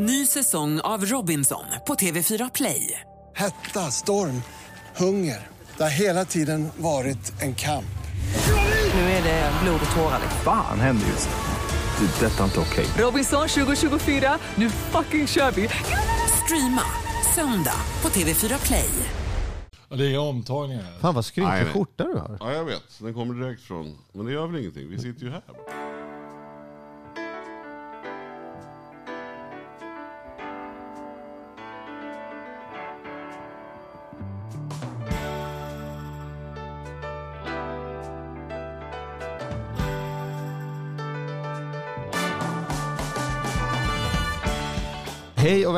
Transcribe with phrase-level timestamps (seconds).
[0.00, 3.00] Ny säsong av Robinson på TV4 Play.
[3.36, 4.42] Hetta, storm,
[4.96, 5.46] hunger.
[5.76, 7.98] Det har hela tiden varit en kamp.
[8.94, 10.20] Nu är det blod och tårar.
[10.44, 12.06] Fan händer just nu.
[12.06, 12.26] Det.
[12.26, 12.86] är Detta är inte okej.
[12.98, 15.68] Robinson 2024, nu fucking kör vi!
[16.44, 16.82] Streama
[17.34, 18.90] söndag på TV4 Play.
[19.88, 21.00] Det är omtagningar.
[21.00, 22.36] Fan vad skrynklig skjorta du har.
[22.40, 22.98] Ja, jag vet.
[22.98, 23.98] Den kommer direkt från...
[24.12, 24.90] Men det gör väl ingenting.
[24.90, 25.42] Vi sitter ju här.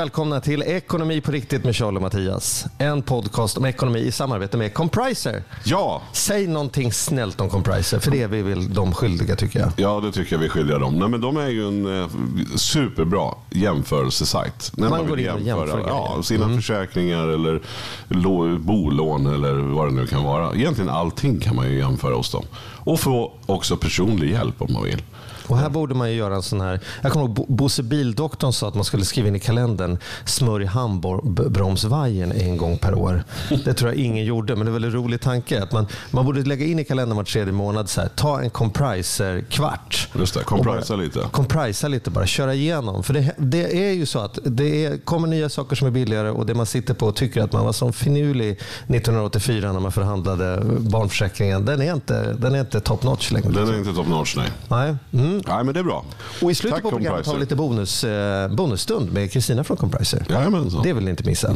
[0.00, 2.64] Välkomna till Ekonomi på riktigt med Charlie och Mattias.
[2.78, 5.42] En podcast om ekonomi i samarbete med Compriser.
[5.64, 9.68] Ja, Säg någonting snällt om Compriser, för det är vi väl de skyldiga tycker jag.
[9.76, 10.98] ja, det tycker jag vi skiljer dem.
[10.98, 12.08] Nej, men de är ju en eh,
[12.56, 14.72] superbra jämförelsesajt.
[14.76, 16.56] När Man går in och jämför ja, sina Mm.
[16.56, 17.62] försäkringar eller
[18.08, 20.54] lo- bolån eller vad det nu kan vara.
[20.54, 22.44] Egentligen allting kan man ju jämföra hos dem.
[22.76, 25.02] Och få också personlig hjälp om man vill.
[25.50, 26.80] Och här borde man ju göra en sån här...
[27.02, 30.64] Jag kommer ihåg Bo- Bosse Bildoktorn sa att man skulle skriva in i kalendern smörj
[30.64, 33.24] handbromsvajern en gång per år.
[33.64, 35.62] Det tror jag ingen gjorde, men det är väl en rolig tanke.
[35.62, 38.50] Att man, man borde lägga in i kalendern var tredje månad, så här, ta en
[38.50, 40.08] compriser-kvart.
[40.18, 41.20] Just det, comprisa lite.
[41.30, 43.02] Comprisa lite bara, köra igenom.
[43.02, 46.30] För det, det är ju så att det är, kommer nya saker som är billigare
[46.30, 49.92] och det man sitter på och tycker att man var som finurlig 1984 när man
[49.92, 53.50] förhandlade barnförsäkringen, den är inte, den är inte top notch längre.
[53.50, 54.48] Den är inte top notch, nej.
[54.68, 54.96] Nej.
[55.12, 55.39] Mm.
[55.46, 56.04] Nej, men det är bra.
[56.42, 57.30] Och i slutet Tack, på programmet Compriser.
[57.32, 60.24] har vi lite bonus, eh, bonusstund med Kristina från Compriser.
[60.28, 60.82] Jajamensan.
[60.82, 61.54] Det vill ni inte missa.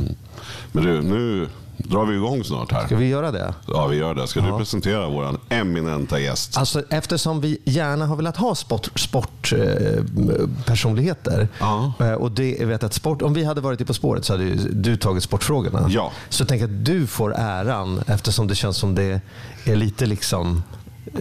[0.73, 2.87] Men du, nu drar vi igång snart här.
[2.87, 3.55] Ska vi göra det?
[3.69, 4.27] Ja, vi gör det.
[4.27, 6.57] Ska du presentera vår eminenta gäst?
[6.59, 11.93] Alltså, eftersom vi gärna har velat ha sportpersonligheter sport, eh, Ja.
[12.01, 14.33] eh, och det, jag vet att sport, om vi hade varit i På spåret så
[14.33, 15.87] hade ju du tagit sportfrågorna.
[15.91, 16.13] Ja.
[16.29, 19.21] Så jag tänker att du får äran eftersom det känns som det
[19.65, 20.63] är lite liksom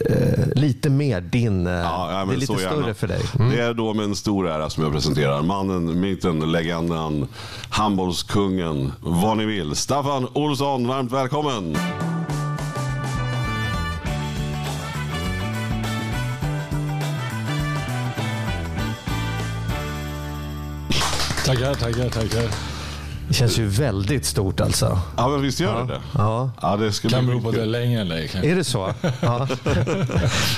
[0.09, 1.67] eh, lite mer din...
[1.67, 2.75] eh, Ja, ja, men det är lite så gärna.
[2.81, 3.21] större för dig.
[3.39, 3.51] Mm.
[3.51, 7.27] Det är då med en stor ära som jag presenterar mannen, myten, legenden,
[7.69, 9.75] handbollskungen, vad ni vill.
[9.75, 11.77] Staffan Olsson, varmt välkommen!
[21.45, 22.72] Tackar, tackar, tackar.
[23.33, 24.99] Det känns ju väldigt stort alltså.
[25.17, 26.01] Ja, men visst gör det det?
[26.13, 26.51] Ja.
[26.61, 28.27] Ja, det ska Kan bero på det är längre än dig.
[28.27, 28.51] kanske.
[28.51, 28.93] Är det så?
[29.21, 29.47] Ja.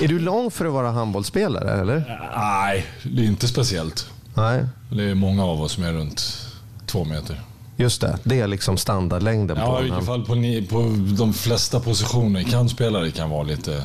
[0.01, 2.19] är du lång för att vara handbollsspelare eller?
[2.37, 4.07] Nej, det är inte speciellt.
[4.33, 4.65] Nej.
[4.89, 6.47] Det är många av oss som är runt
[6.85, 7.41] två meter.
[7.77, 10.79] Just det, det är liksom standardlängden Ja, på i vilket fall på, ni, på
[11.17, 12.43] de flesta positioner.
[12.43, 13.83] Kantspelare kan vara lite,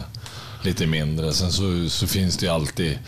[0.63, 1.33] lite mindre.
[1.33, 2.99] Sen så, så finns det ju alltid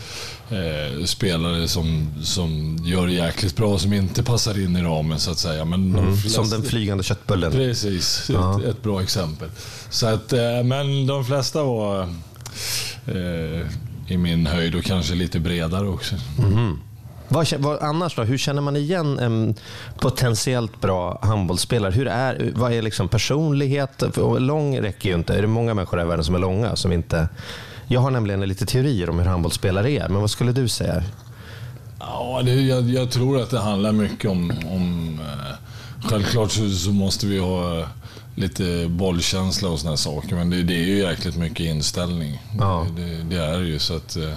[0.49, 5.31] eh, spelare som, som gör det jäkligt bra som inte passar in i ramen så
[5.31, 5.65] att säga.
[5.65, 7.51] Men de flesta, Som den flygande köttbullen.
[7.51, 9.49] Precis, ett, ett bra exempel.
[9.89, 12.01] Så att, eh, men de flesta var
[13.05, 13.67] eh,
[14.07, 16.15] i min höjd och kanske lite bredare också.
[17.33, 18.23] Vad, vad, annars då?
[18.23, 19.55] Hur känner man igen en
[19.99, 21.91] potentiellt bra handbollsspelare?
[21.91, 24.03] Hur är, vad är liksom personlighet?
[24.39, 25.35] Lång räcker ju inte.
[25.35, 26.75] Är det många människor i världen som är långa?
[26.75, 27.29] Som inte...
[27.87, 31.03] Jag har nämligen lite teorier om hur handbollsspelare är, men vad skulle du säga?
[31.99, 34.53] Ja, det, jag, jag tror att det handlar mycket om...
[34.71, 35.55] om eh,
[36.09, 37.85] självklart så, så måste vi ha
[38.35, 42.41] lite bollkänsla och såna saker, men det, det är ju jäkligt mycket inställning.
[42.59, 42.87] Ja.
[42.95, 43.79] Det, det, är ju.
[43.79, 44.31] Så att, eh,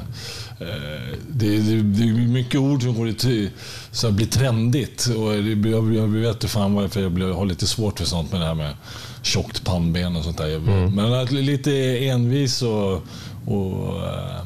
[0.60, 3.50] eh, det, det, det är mycket ord som går till,
[3.90, 5.06] så blir trendigt.
[5.06, 8.32] Och det, jag, jag vet inte fan varför jag blir, har lite svårt för sånt
[8.32, 8.74] med det här med
[9.22, 10.58] tjockt pannben och sånt där.
[10.88, 13.02] Men att lite envis och,
[13.46, 14.40] och eh,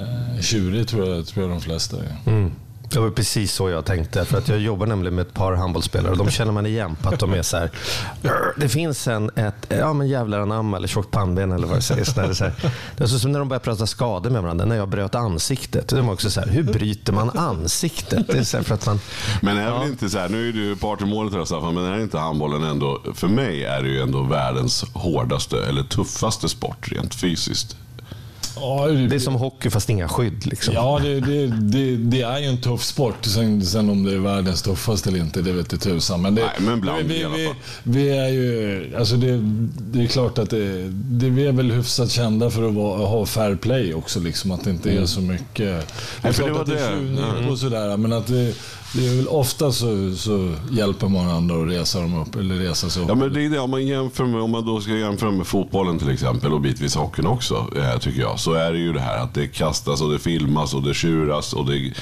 [0.00, 2.16] eh, tjurig tror jag, tror jag de flesta är.
[2.92, 4.24] Det var precis så jag tänkte.
[4.24, 7.08] För att jag jobbar nämligen med ett par handbollsspelare och de känner man igen på
[7.08, 7.70] att de är så här.
[8.56, 12.16] Det finns en, ett, ja men jävlar anamma eller tjockt pannben eller vad det sägs.
[12.16, 12.54] När det, så här.
[12.96, 14.64] det är så som när de börjar prata skador med varandra.
[14.64, 15.88] När jag bröt ansiktet.
[15.88, 18.26] De var också så här, hur bryter man ansiktet?
[18.26, 19.00] Det är så för att man,
[19.40, 21.84] Men är väl inte så här, nu är du part i målet här Staffan, men
[21.84, 26.88] är inte handbollen ändå, för mig är det ju ändå världens hårdaste eller tuffaste sport
[26.92, 27.76] rent fysiskt.
[28.56, 30.46] Ja, det är som hockey fast inga skydd.
[30.46, 30.74] Liksom.
[30.74, 33.24] Ja, det, det, det, det är ju en tuff sport.
[33.24, 36.22] Sen, sen om det är världens tuffaste eller inte, det vet det tusan.
[36.22, 37.54] Men, det, Nej, men bland vi, i alla vi, fall.
[37.82, 38.92] vi är ju...
[38.98, 39.40] Alltså det,
[39.92, 43.26] det är klart att det, det, vi är väl hyfsat kända för att vara, ha
[43.26, 44.20] fair play också.
[44.20, 45.56] Liksom, att det inte är så mycket...
[45.56, 45.84] Det är Mm.
[46.22, 46.98] Nej, klart det att det är det.
[46.98, 48.54] tjuvnyp och sådär, men att det,
[48.94, 52.90] det är väl ofta så, så hjälper man andra att resa dem upp, eller resa
[52.90, 53.08] sig upp.
[53.08, 55.46] Ja, men det är det, om man, jämför med, om man då ska jämföra med
[55.46, 59.00] fotbollen till exempel och bitvis hockeyn också, eh, tycker jag, så är det ju det
[59.00, 61.92] här att det kastas och det filmas och det tjuras och det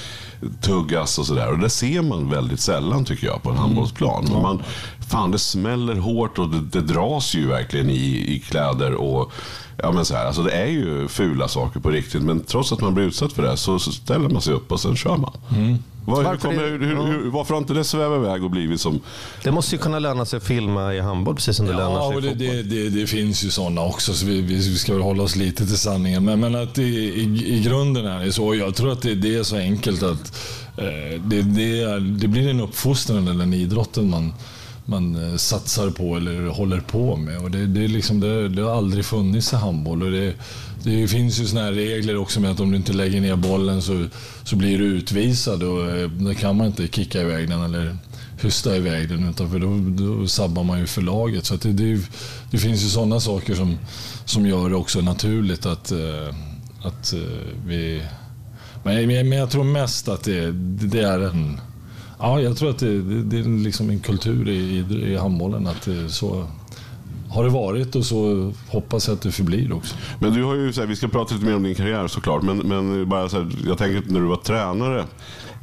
[0.61, 1.53] tuggas och sådär.
[1.53, 4.29] Och det ser man väldigt sällan tycker jag på en handbollsplan.
[4.43, 4.63] Man,
[5.09, 8.95] fan, det smäller hårt och det, det dras ju verkligen i, i kläder.
[8.95, 9.33] och
[9.83, 12.81] Ja, men så här, alltså det är ju fula saker på riktigt, men trots att
[12.81, 15.33] man blir utsatt för det så, så ställer man sig upp och sen kör man.
[16.11, 18.81] Var, hur Varför kommer, är- hur, hur, varför har inte det svävat iväg och blivit
[18.81, 19.01] som...
[19.45, 22.09] Det måste ju kunna löna sig att filma i handboll precis som det lönar Ja,
[22.09, 22.69] sig och i det, fotboll.
[22.69, 25.67] det, det, det finns ju sådana också, så vi, vi ska väl hålla oss lite
[25.67, 26.25] till sanningen.
[26.25, 28.55] Men, men att det, i, i grunden är det så.
[28.55, 30.37] Jag tror att det, det är så enkelt att
[30.77, 34.35] eh, det, det, är, det blir en uppfostran eller den idrotten man,
[34.85, 37.39] man eh, satsar på eller håller på med.
[37.39, 40.03] Och det, det, är liksom, det, det har aldrig funnits i handboll.
[40.03, 40.35] Och det,
[40.83, 43.83] det finns ju såna här regler också med att om du inte lägger ner bollen
[43.83, 44.07] så,
[44.45, 47.97] så blir du utvisad och eh, då kan man inte kicka iväg den eller
[48.41, 51.45] hysta iväg den utan för då, då sabbar man ju för laget.
[51.45, 52.01] Så att det, det,
[52.51, 53.79] det finns ju sådana saker som,
[54.25, 56.35] som gör det också naturligt att, eh,
[56.83, 57.21] att eh,
[57.67, 58.03] vi...
[58.83, 60.53] Men, jag, men jag tror mest att det,
[60.89, 61.61] det är en...
[62.19, 65.67] Ja, jag tror att det, det, det är liksom en kultur i, i, i handbollen.
[65.67, 66.47] Att det, så
[67.31, 69.95] har det varit och så hoppas jag att det förblir också.
[70.19, 72.43] Men du har ju, så här, vi ska prata lite mer om din karriär såklart,
[72.43, 75.05] men, men bara så här, jag tänker när du var tränare.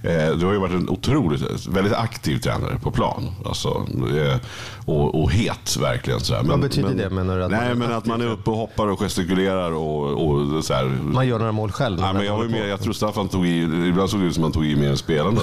[0.03, 3.23] Eh, du har ju varit en otroligt, väldigt aktiv tränare på plan.
[3.45, 4.37] Alltså, eh,
[4.85, 6.19] och, och het verkligen.
[6.19, 6.41] Så här.
[6.41, 8.25] Men, Vad betyder men, det, menar du, att man nej, är men att man är
[8.27, 10.85] uppe och hoppar och gestikulerar och, och så här.
[11.03, 11.99] Man gör några mål själv.
[12.01, 13.57] Nej, men jag, var med, jag tror Staffan tog i,
[13.87, 15.41] ibland såg det ut som att han tog i mer än spelarna.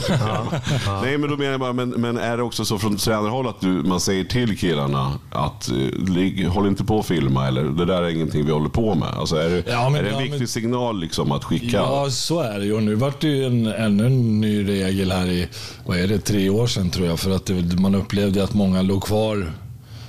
[1.03, 3.61] Nej men då menar jag bara, men, men är det också så från tränarhåll att
[3.61, 8.03] du, man säger till killarna att eh, håll inte på att filma eller det där
[8.03, 9.09] är ingenting vi håller på med.
[9.19, 11.77] Alltså, är det, Ja, men- är det en ja, viktig men- signal liksom att skicka?
[11.77, 12.81] Ja, så är det ju.
[12.81, 15.49] Nu vart det ju en, ännu en ny regel här i,
[15.87, 17.21] vad är det, tre år sedan tror jag.
[17.21, 19.53] För att det, man upplevde att många låg kvar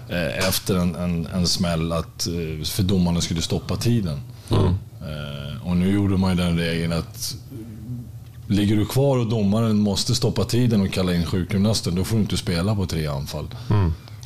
[0.10, 4.20] eh, efter en, en, en smäll att, eh, för domarna skulle stoppa tiden.
[4.52, 7.36] Eh, och nu gjorde man ju den regeln att
[8.48, 12.22] ligger du kvar och domaren måste stoppa tiden och kalla in sjukgymnasten, då får du
[12.22, 13.48] inte spela på tre anfall.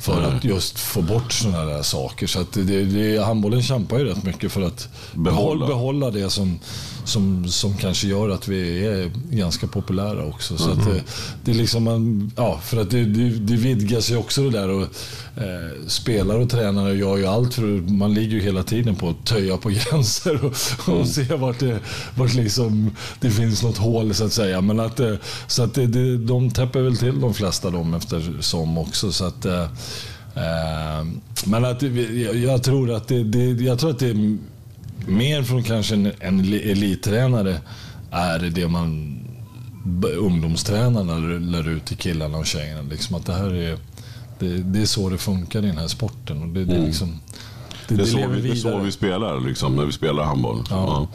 [0.00, 2.26] För att just få bort sådana där saker.
[2.26, 6.58] Så att det, det, handbollen kämpar ju rätt mycket för att behålla, behålla det som,
[7.04, 10.56] som, som kanske gör att vi är ganska populära också.
[10.56, 11.02] Så att det,
[11.44, 14.68] det är liksom man, ja, för att det, det, det vidgas ju också det där.
[14.68, 14.82] Och,
[15.36, 19.26] eh, spelare och tränare gör ju allt för man ligger ju hela tiden på att
[19.26, 20.54] töja på gränser och,
[20.94, 21.78] och se vart, det,
[22.14, 24.60] vart liksom, det finns något hål så att säga.
[24.60, 25.14] Men att, eh,
[25.46, 29.12] så att det, det, de täpper väl till de flesta dem eftersom också.
[29.12, 29.62] Så att, eh,
[30.34, 31.06] eh,
[31.44, 34.38] men att jag, jag tror att det, det, jag tror att det
[35.06, 37.60] mer från kanske en, en eli- elittränare
[38.10, 39.16] är det man
[40.18, 42.82] ungdomstränarna lär lär ut till killarna och tjejerna.
[42.82, 43.78] Liksom att det här är,
[44.38, 46.42] det, det är så det funkar i den här sporten.
[46.42, 47.20] Och det, det, är liksom,
[47.96, 50.64] det, Det är, så vi, det är så vi spelar, liksom, när vi spelar handboll.
[50.70, 51.06] Ja.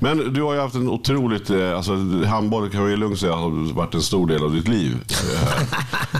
[0.00, 1.50] Men du har ju haft en otroligt...
[1.50, 1.92] eh, Alltså,
[2.26, 4.96] handboll kan vi lugnt säga har varit en stor del av ditt liv.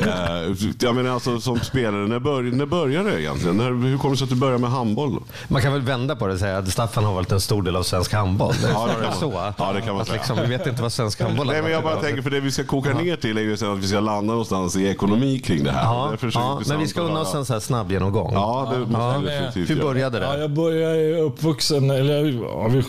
[0.01, 0.09] Eh,
[0.43, 3.57] eh, jag menar alltså som spelare, när, bör, när började det egentligen?
[3.57, 5.23] När, hur kom det sig att du började med handboll?
[5.49, 7.77] Man kan väl vända på det och säga att Staffan har varit en stor del
[7.77, 8.55] av svensk handboll.
[8.63, 9.53] Det är Ja, det kan man- så.
[9.59, 10.17] ja, det kan man säga.
[10.17, 12.41] liksom, vi vet inte vad svensk handboll har Nej, men jag bara tänker, för det
[12.41, 15.65] vi ska koka ner till är ju att vi ska landa någonstans i ekonomi kring
[15.65, 15.83] det här.
[15.85, 18.33] Ja, är så ja, men vi ska unna oss en så här snabb genomgång.
[18.33, 19.79] Ja, det måste Ja, vi definitivt göra.
[20.01, 20.41] Började Ja, det?
[20.41, 22.83] jag började jag är uppvuxen, eller ja, vi,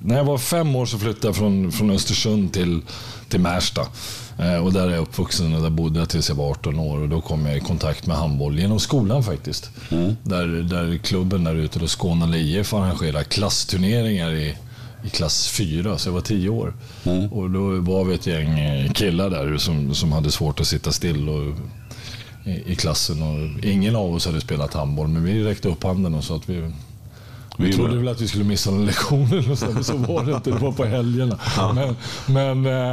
[0.00, 2.80] när jag var fem år så flyttade jag från, från Östersund till,
[3.28, 3.80] till Märsta.
[4.38, 6.98] Eh, och där är jag uppvuxen och där bodde jag tills jag var 18 år.
[7.00, 9.70] Och då kom jag i kontakt med handboll genom skolan faktiskt.
[10.22, 14.56] Där, där klubben där ute, då Skåne IF arrangerade klassturneringar i,
[15.04, 16.74] i klass 4, så jag var 10 år.
[17.30, 18.58] Och då var vi ett gäng
[18.94, 21.28] killar där som, som hade svårt att sitta still.
[21.28, 21.54] Och,
[22.44, 26.14] i, i klassen och ingen av oss hade spelat handboll men vi räckte upp handen
[26.14, 26.72] och sa att vi
[27.58, 27.98] vi Vi trodde med.
[27.98, 29.28] väl att vi skulle missa någon lektion
[29.74, 30.50] men så var det inte.
[30.50, 31.38] Det var på helgerna.
[31.74, 31.96] Men,
[32.26, 32.92] men, eh,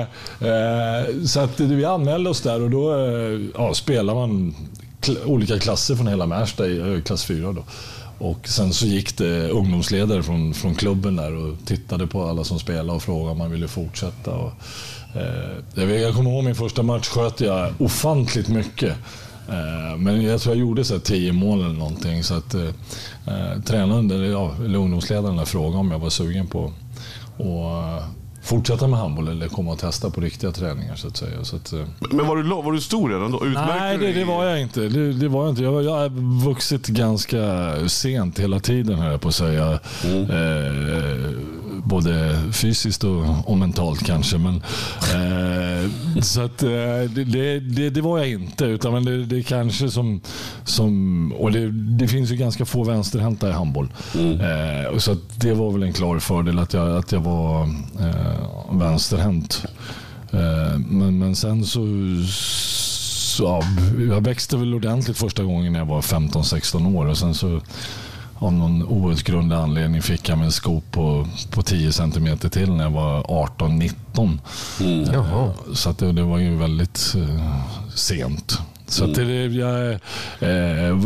[0.49, 4.55] eh, så att vi anmälde oss där och då eh, ja, spelar man
[5.01, 7.51] kl- olika klasser från hela Märsta i eh, klass 4.
[7.53, 7.63] Då.
[8.17, 12.59] Och sen så gick det ungdomsledare från, från klubben där och tittade på alla som
[12.59, 14.31] spelade och frågade om man ville fortsätta.
[14.31, 14.51] Och,
[15.75, 18.95] eh, jag kommer ihåg min första match sköt jag ofantligt mycket.
[19.49, 22.23] Eh, Men jag tror jag gjorde så tio mål eller någonting.
[22.23, 22.61] Så att, eh,
[23.27, 26.71] eh, tränaren, eller, ja, eller ungdomsledaren frågade om jag var sugen på
[27.37, 28.05] att eh,
[28.43, 30.95] fortsätta med handboll eller komma och testa på riktiga träningar.
[30.95, 31.43] Så att säga.
[31.43, 31.73] Så att,
[32.11, 33.45] Men var du, var du stor redan då?
[33.45, 34.79] Utmärkte Nej, det, det var jag inte.
[34.81, 35.63] Det, det var jag inte.
[35.63, 36.09] Jag, jag har
[36.45, 39.71] vuxit ganska sent hela tiden, här på att säga.
[40.03, 41.31] Eh,
[41.85, 44.37] både fysiskt och, och mentalt kanske.
[44.37, 46.69] Men, eh, så att, eh,
[47.15, 48.65] det, det, det, var jag inte.
[48.65, 50.21] Utan men det, det kanske som...
[50.63, 53.93] som och det, det finns ju ganska få vänsterhänta i handboll.
[54.15, 57.63] Eh, och så det var väl en klar fördel att jag, att jag var
[57.99, 59.65] eh, vänsterhänt.
[60.31, 61.85] Eh, men, men sen så...
[62.27, 63.61] så ja,
[64.09, 67.61] jag växte väl ordentligt första gången när jag var 15-16 år och sen så
[68.41, 72.91] av någon outgrundlig anledning fick jag en sko på, på 10 cm till när jag
[72.91, 74.39] var 18-19.
[75.13, 75.53] Jaha.
[75.73, 77.55] Så att det, det var ju väldigt eh,
[77.95, 78.59] sent.
[78.91, 79.91] Så att det, jag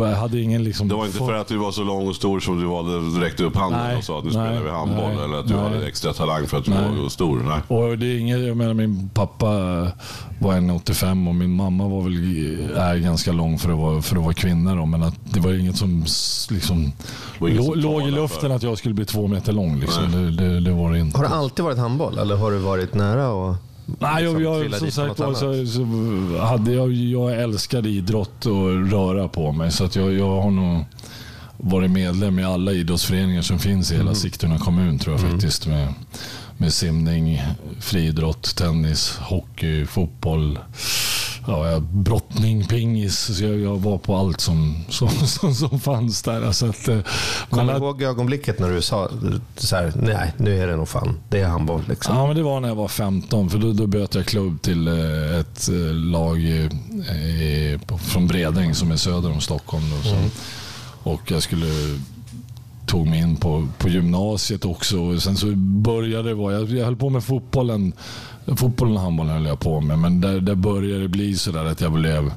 [0.06, 0.88] eh, hade ingen liksom...
[0.88, 3.44] Det var inte för att du var så lång och stor som du valde räckte
[3.44, 5.14] upp handen Nej, och sa att nu spelar vi handboll.
[5.14, 5.62] nej, eller att du nej.
[5.62, 7.02] hade extra talang för att du Nej.
[7.02, 7.42] var stor.
[7.48, 7.78] Nej.
[7.78, 9.46] Och det är inget, jag menar min pappa
[10.38, 12.14] var 1,85 och min mamma var väl,
[12.76, 14.74] är ganska lång för att vara, för att vara kvinna.
[14.74, 16.04] Då, men att det var inget som
[16.50, 16.92] liksom,
[17.38, 18.56] var inget som låg i luften för.
[18.56, 19.80] att jag skulle bli två meter lång.
[19.80, 20.12] Liksom.
[20.12, 21.18] Det, det, det var det inte.
[21.18, 23.28] Har det alltid varit handboll eller har du varit nära?
[23.30, 23.54] Och,
[23.86, 25.68] Nej, jag, liksom jag, trilla som sagt var, så, annat?
[25.68, 29.72] så hade jag, jag älskade idrott och röra på mig.
[29.72, 30.84] Så att jag, jag har nog
[31.56, 34.14] varit medlem i alla idrottsföreningar som finns i hela Mm.
[34.14, 35.66] Sigtuna kommun tror jag faktiskt.
[35.66, 35.94] Med,
[36.56, 37.42] med simning,
[37.80, 40.58] friidrott, tennis, hockey, fotboll,
[41.46, 43.40] ja, brottning, pingis.
[43.40, 46.52] Jag, jag var på allt som, som, som, som fanns där.
[46.52, 46.98] Så att, eh,
[47.50, 49.10] Kommer du ihåg ögonblicket när du sa
[49.56, 52.16] så här, nej nu är det nog fan, det är handboll liksom.
[52.16, 53.50] Ja, men det var när jag var 15.
[53.50, 56.68] För då, då bytte jag klubb till eh, ett eh, lag i,
[57.12, 59.84] i, från Bredäng som är söder om Stockholm.
[59.90, 60.16] Då, så.
[61.10, 61.66] Och jag skulle
[62.86, 65.00] tog mig in på, på gymnasiet också.
[65.00, 67.92] Och sen så började det vara, jag, jag höll på med fotbollen.
[68.56, 69.98] Fotbollen och handbollen höll jag på med.
[69.98, 72.32] Men där, där började det bli så där att jag blev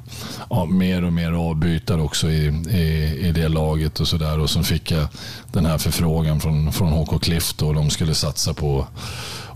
[0.50, 4.00] ja, mer och mer avbytare också i, i, i det laget.
[4.00, 4.40] Och så där.
[4.40, 5.08] Och så fick jag
[5.52, 7.74] den här förfrågan från, från HK Cliff då.
[7.74, 8.88] De skulle satsa på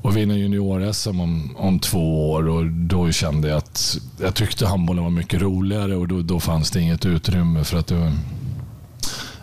[0.04, 2.48] att vinna junior-SM om, om två år.
[2.48, 6.72] Och då kände jag att jag tyckte handbollen var mycket roligare och då, då fanns
[6.72, 8.12] det inget utrymme för att det var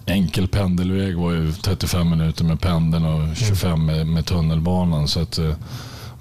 [0.07, 5.09] enkel pendelväg var ju 35 minuter med pendeln och 25 med, med tunnelbanan.
[5.09, 5.55] Så att, eh,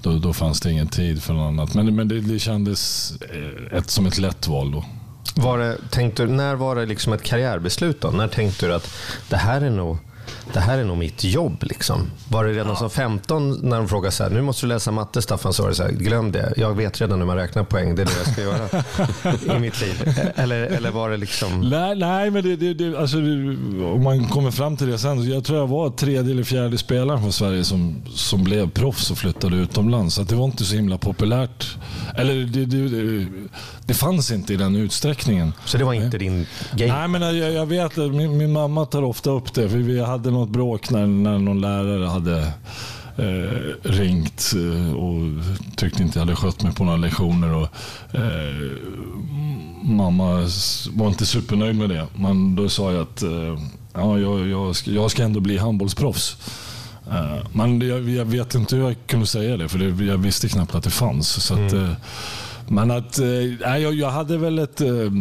[0.02, 1.74] då, då fanns det ingen tid för något annat.
[1.74, 4.86] Men, men det, det kändes eh, ett, som ett lätt val då.
[5.36, 8.12] Var det, tänkte, när var det liksom ett karriärbeslut då?
[8.12, 8.90] När tänkte du att
[9.30, 9.98] det här är nog,
[10.54, 11.64] det här är nog mitt jobb?
[11.64, 12.12] Liksom?
[12.30, 15.22] Var det redan som 15 när de frågade så här, nu måste du läsa matte
[15.22, 16.54] Staffan, så var det så här, glöm det.
[16.58, 19.82] Jag vet redan hur man räknar poäng, det är det jag ska göra i mitt
[19.82, 20.16] liv.
[20.36, 21.62] Eller, eller var det liksom...
[21.62, 25.30] Nej, nej men det, det, det, alltså, om man kommer fram till det sen.
[25.32, 29.18] Jag tror jag var tredje eller fjärde spelaren från Sverige som, som blev proffs och
[29.18, 30.16] flyttade utomlands.
[30.16, 31.78] Så att det var inte så himla populärt.
[32.16, 33.28] Eller det, det, det,
[33.86, 35.54] det fanns inte i den utsträckningen.
[35.66, 36.92] Så det var inte din grej?
[36.92, 39.70] Nej, men jag, jag vet att min, min mamma tar ofta upp det.
[39.70, 42.40] För vi hade något bråk när, när någon lärare hade
[43.18, 45.46] eh, ringt eh, och
[45.76, 47.54] tyckte inte jag hade skött mig på några lektioner.
[47.54, 47.68] Och,
[48.16, 48.72] eh,
[49.82, 50.48] mamma
[50.94, 52.08] var inte supernöjd med det.
[52.16, 53.60] Men då sa jag att eh,
[53.94, 56.38] ja, jag, jag, ska, jag ska ändå bli handbollsproffs.
[57.12, 60.50] Eh, Men jag, jag vet inte hur jag kunde säga det, för det, jag visste
[60.50, 61.44] knappt att det fanns.
[61.44, 61.92] Så att, eh,
[62.70, 65.12] men att, eh, jag, jag hade väl ett, eh,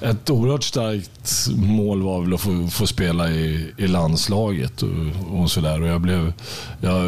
[0.00, 5.50] ett oerhört starkt mål var väl att få, få spela i, i landslaget och, och
[5.50, 5.82] sådär.
[5.82, 6.32] Och jag, blev,
[6.80, 7.04] jag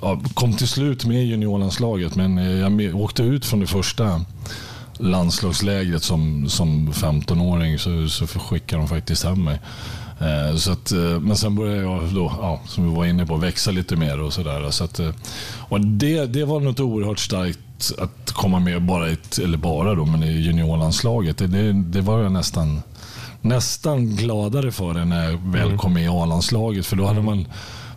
[0.00, 2.36] jag kom till slut med i juniorlandslaget, men
[2.80, 4.24] jag åkte ut från det första
[4.98, 9.58] landslagslägret som, som 15-åring så, så skickade de faktiskt hem mig.
[10.20, 13.36] Eh, så att, eh, men sen började jag, då, ja, som vi var inne på,
[13.36, 14.70] växa lite mer och sådär.
[14.70, 15.10] Så att, eh,
[15.68, 17.58] och det, det var något oerhört starkt
[17.98, 21.38] att komma med bara, ett, eller bara då, men i juniorlandslaget.
[21.38, 22.82] Det, det, var jag nästan,
[23.40, 26.86] nästan gladare för när jag väl kom med i A-landslaget.
[26.86, 27.46] För då hade man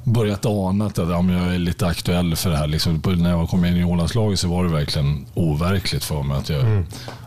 [0.03, 2.67] börjat ana att ja, jag är lite aktuell för det här.
[2.67, 6.49] Liksom, när jag kom med i juniorlandslaget så var det verkligen overkligt för mig att
[6.49, 6.83] jag,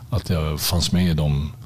[0.09, 1.62] att jag fanns med i dem eh,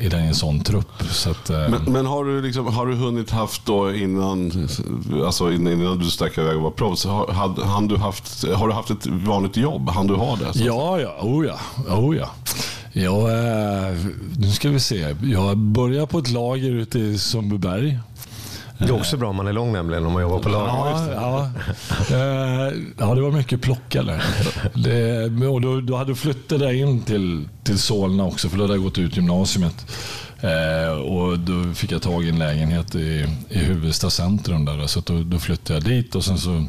[0.00, 1.02] i den i en sån trupp.
[1.10, 4.68] Så att, eh, Men, men har, du liksom, har du hunnit haft då innan,
[5.26, 7.58] alltså innan du stack iväg och var proffs, har, had-
[7.88, 9.88] du haft, har du haft ett vanligt jobb?
[9.88, 10.58] Han du ha det?
[10.64, 11.16] Ja, ja.
[11.20, 11.58] Oh ja.
[11.96, 12.30] Oh ja.
[12.92, 13.96] Jag, eh,
[14.38, 15.14] nu ska vi se.
[15.22, 17.98] Jag började på ett lager ute i Sundbyberg.
[18.78, 20.68] Det är också bra om man är lång nämligen, om man jobbar på lag.
[20.68, 21.50] Ja, ja.
[22.10, 24.20] Eh, ja, det var mycket plockare.
[24.74, 28.74] Det, och då, då hade flyttat jag in till, till Solna också, för då hade
[28.74, 29.86] jag gått ut gymnasiet.
[30.40, 34.64] Eh, och då fick jag tag i en lägenhet i, i Huvudsta centrum.
[34.64, 36.66] Där, så då, då flyttade jag dit och sen så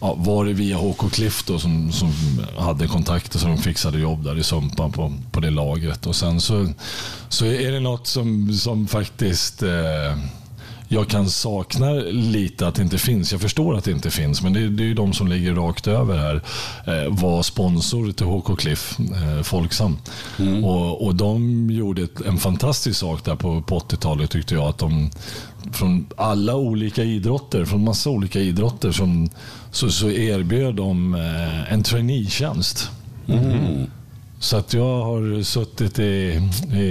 [0.00, 2.12] ja, var det via HK Cliff då, som, som
[2.58, 6.06] hade kontakter så de fixade jobb där i Sumpan på, på det lagret.
[6.06, 6.68] Och sen så,
[7.28, 10.18] så är det något som, som faktiskt eh,
[10.88, 13.32] jag kan sakna lite att det inte finns.
[13.32, 15.86] Jag förstår att det inte finns, men det, det är ju de som ligger rakt
[15.86, 16.42] över här.
[16.86, 19.96] Eh, var sponsor till HK Cliff, eh, Folksam.
[20.64, 24.68] Och, och de gjorde ett, en fantastisk sak där på, på 80-talet tyckte jag.
[24.68, 25.10] Att de
[25.72, 29.28] från alla olika idrotter, från massa olika idrotter, som,
[29.70, 32.90] så, så erbjöd de eh, en traineetjänst.
[34.38, 36.40] Så att jag har suttit i,
[36.72, 36.82] i,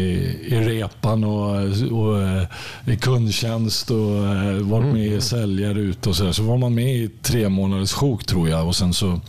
[0.47, 1.55] i repan och,
[1.91, 2.43] och eh,
[2.85, 6.31] i kundtjänst och eh, varit med i säljare ute och så där.
[6.31, 9.19] Så var man med i tre månaders sjok tror jag och sen så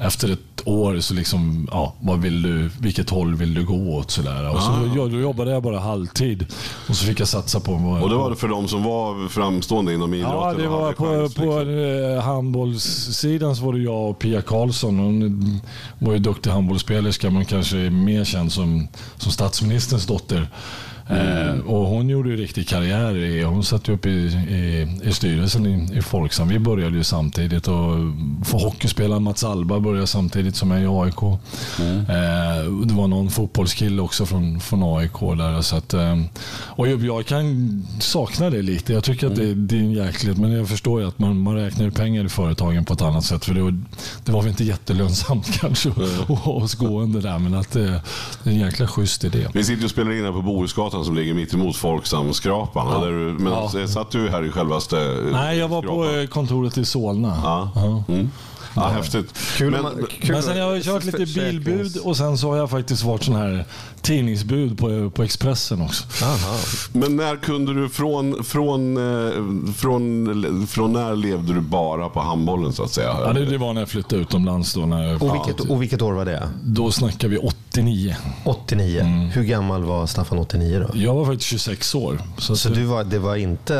[0.00, 4.10] efter ett år så liksom, ja, vad vill du, vilket håll vill du gå åt?
[4.10, 4.54] Så där.
[4.54, 6.46] Och så då, då jobbade jag bara halvtid
[6.88, 9.94] och så fick jag satsa på Och det var det för de som var framstående
[9.94, 10.38] inom idrotten?
[10.38, 12.14] Ja, det var på, chans, på liksom.
[12.16, 14.98] eh, handbollssidan så var det jag och Pia Karlsson.
[14.98, 15.60] Hon
[15.98, 20.48] var ju duktig handbollsspelerska men kanske är mer känd som, som statsministerns dotter.
[21.10, 23.16] Eh, och hon gjorde ju riktig karriär.
[23.16, 26.48] I, hon satt ju upp i, i, i styrelsen i, i Folksam.
[26.48, 27.68] Vi började ju samtidigt.
[27.68, 27.96] Och
[28.44, 31.22] för hockeyspelaren Mats Alba började samtidigt som jag i AIK.
[31.22, 35.60] Eh, det var någon fotbollskille också från, från AIK där.
[35.60, 36.20] Så att, eh,
[36.52, 38.92] och jag, kan sakna det lite.
[38.92, 40.38] Jag tycker att det, det är en jäklighet.
[40.38, 43.24] Men jag förstår ju att man, man räknar ju pengar i företagen på ett annat
[43.24, 43.44] sätt.
[43.44, 43.74] För det var,
[44.24, 47.38] det var väl inte jättelönsamt kanske att ha oss gående där.
[47.38, 48.02] Men att det,
[48.42, 49.46] det är en jäkla schysst idé.
[49.54, 52.86] Vi sitter och spelar in här på Bohusgatan som ligger mitt emot Folksamskrapan.
[52.92, 52.98] Ja.
[53.06, 53.86] Där men Ja.
[53.88, 56.20] satt du här i självaste eh, Nej, jag var på skrapan?
[56.20, 57.40] eh, kontoret i Solna.
[57.44, 57.70] Ja.
[58.08, 58.30] Mm.
[58.76, 59.38] Ja, häftigt.
[59.56, 62.48] Kul men, man- kul Men sen om- har jag kört lite bilbud och sen så
[62.50, 63.64] har jag faktiskt varit sån här
[64.02, 66.04] tidningsbud på, på Expressen också.
[66.24, 66.56] Aha.
[66.92, 69.32] men när kunde du från, från, eh,
[69.76, 73.16] från, från när levde du bara på handbollen så att säga?
[73.24, 74.74] Ja, det, det var när jag flyttade utomlands.
[74.74, 76.48] Då, när jag, Och, vilket, och vilket år var det?
[76.64, 77.38] då snackar vi
[77.70, 78.16] 89.
[78.44, 79.30] 89.
[79.34, 80.98] Hur gammal var Staffan 89 då?
[80.98, 82.20] Jag var faktiskt 26 år.
[82.38, 83.74] Så, Så du var, det var inte...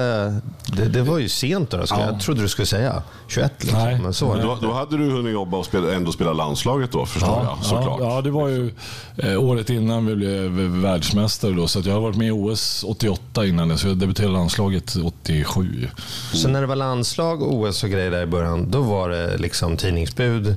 [0.66, 1.84] Det, det var ju sent då.
[1.90, 2.00] Ja.
[2.00, 3.78] Jag trodde du skulle säga 21 liksom.
[3.78, 3.98] Nej.
[4.02, 4.54] Men så var Men det.
[4.54, 8.00] då, då hade du hunnit jobba och spela, ändå spela landslaget då förstår jag såklart.
[8.00, 8.70] Ja, ja, det var ju
[9.16, 10.50] eh, året innan vi blev
[10.82, 11.52] världsmästare.
[11.52, 14.32] Då, så att jag har varit med i OS 88 innan det, så jag debuterade
[14.32, 15.88] landslaget 87.
[16.32, 19.76] Så när det var landslag, OS och grejer där i början, då var det liksom
[19.76, 20.56] tidningsbud.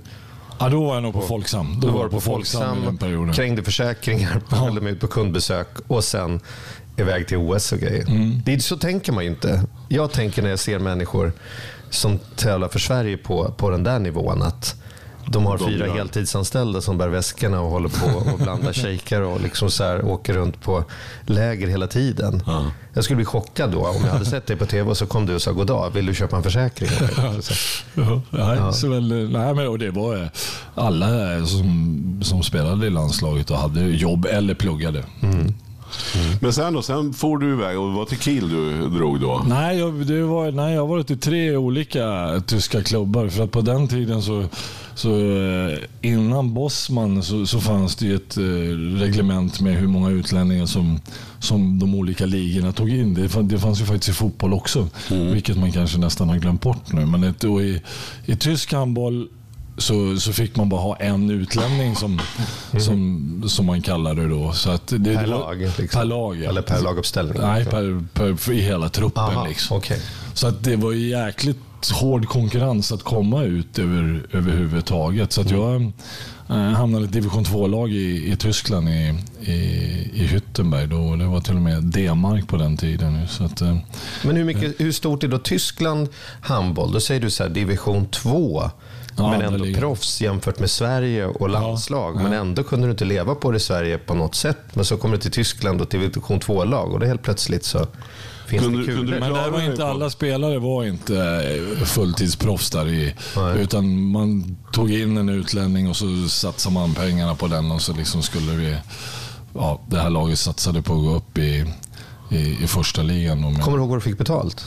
[0.60, 1.80] Ja, då var jag nog på Folksam.
[1.80, 3.34] Då, Då var jag på Folksam, perioden.
[3.34, 6.40] krängde försäkringar, höll mig ut på kundbesök och sen
[6.98, 8.08] iväg till OS och grejer.
[8.10, 8.42] Mm.
[8.46, 9.64] Det så tänker man ju inte.
[9.90, 11.34] Jag tänker när jag ser människor
[11.90, 14.76] som tävlar för Sverige på, på den där nivån att
[15.28, 15.94] de har De fyra gör.
[15.96, 20.34] heltidsanställda som bär väskorna och håller på och blandar shejkar och liksom så här åker
[20.34, 20.84] runt på
[21.26, 22.44] läger hela tiden.
[22.94, 25.26] Jag skulle bli chockad då om jag hade sett dig på tv och så kom
[25.26, 26.90] du och sa god dag, vill du köpa en försäkring?
[27.42, 27.54] Så-
[27.96, 30.28] Ja, nej, Så väl, nej, men, det var eh,
[30.76, 35.04] alla eh, som, som spelade i landslaget och hade jobb eller pluggade.
[36.42, 39.44] Men sen då, sen får du iväg och det var till Kiel du drog då?
[39.48, 43.28] Nej, jag, det var, nej, jag har varit i tre olika tyska klubbar.
[43.28, 44.44] För att på den tiden så,
[44.96, 48.44] så eh, innan Bosman så, så fanns det ju ett eh,
[49.02, 51.00] reglement med hur många utlänningar som,
[51.40, 53.14] som de olika ligorna tog in.
[53.14, 56.62] Det, fann- det fanns ju faktiskt i fotboll också, vilket man kanske nästan har glömt
[56.62, 57.06] bort nu.
[57.06, 57.82] Men ett, i,
[58.26, 59.28] i tysk handboll
[59.78, 62.20] så, så fick man bara ha en utlänning som,
[62.80, 64.52] som, som man kallar det då.
[64.54, 65.62] Så att det, Per lag?
[65.62, 65.88] Liksom.
[66.00, 66.50] Per lag, ja.
[66.50, 67.42] Eller per laguppställning?
[67.42, 69.24] Nej, per, per, för i hela truppen.
[69.24, 69.78] Aha, liksom.
[69.78, 70.00] okej.
[70.34, 71.10] Så att det var ju
[71.92, 75.32] hård konkurrens att komma ut över, överhuvudtaget.
[75.32, 75.82] Så att jag
[76.50, 79.54] eh, hamnade i ett division 2-lag i, i Tyskland i, i,
[80.14, 80.88] i Hüttenberg.
[80.88, 81.16] Då.
[81.16, 83.28] Det var till och med D-mark på den tiden.
[83.28, 83.78] Så att, eh,
[84.24, 86.08] Men hur, mycket, hur stort är då Tyskland
[86.42, 86.92] handboll?
[86.92, 88.64] Då säger du så här division 2.
[89.18, 92.16] Ja, men det ändå ligger- proffs jämfört med Sverige och landslag.
[92.16, 94.58] Men ändå kunde du inte leva på det i Sverige på något sätt.
[94.74, 97.88] Men så kommer du till Tyskland och till division 2-lag och då helt plötsligt så
[98.48, 101.18] finns Kunde- det kunde Men där var inte på- alla spelare var inte
[101.80, 103.14] eh, fulltidsproffs där i.
[103.36, 103.62] Nej.
[103.62, 107.94] Utan man tog in en utlänning och så satsade man pengarna på den och så
[107.94, 108.78] liksom skulle vi...
[109.56, 111.66] Ja, det här laget satsade på att gå upp i,
[112.32, 113.42] i, i första ligan.
[113.42, 114.66] Kommer du ihåg vad du fick betalt?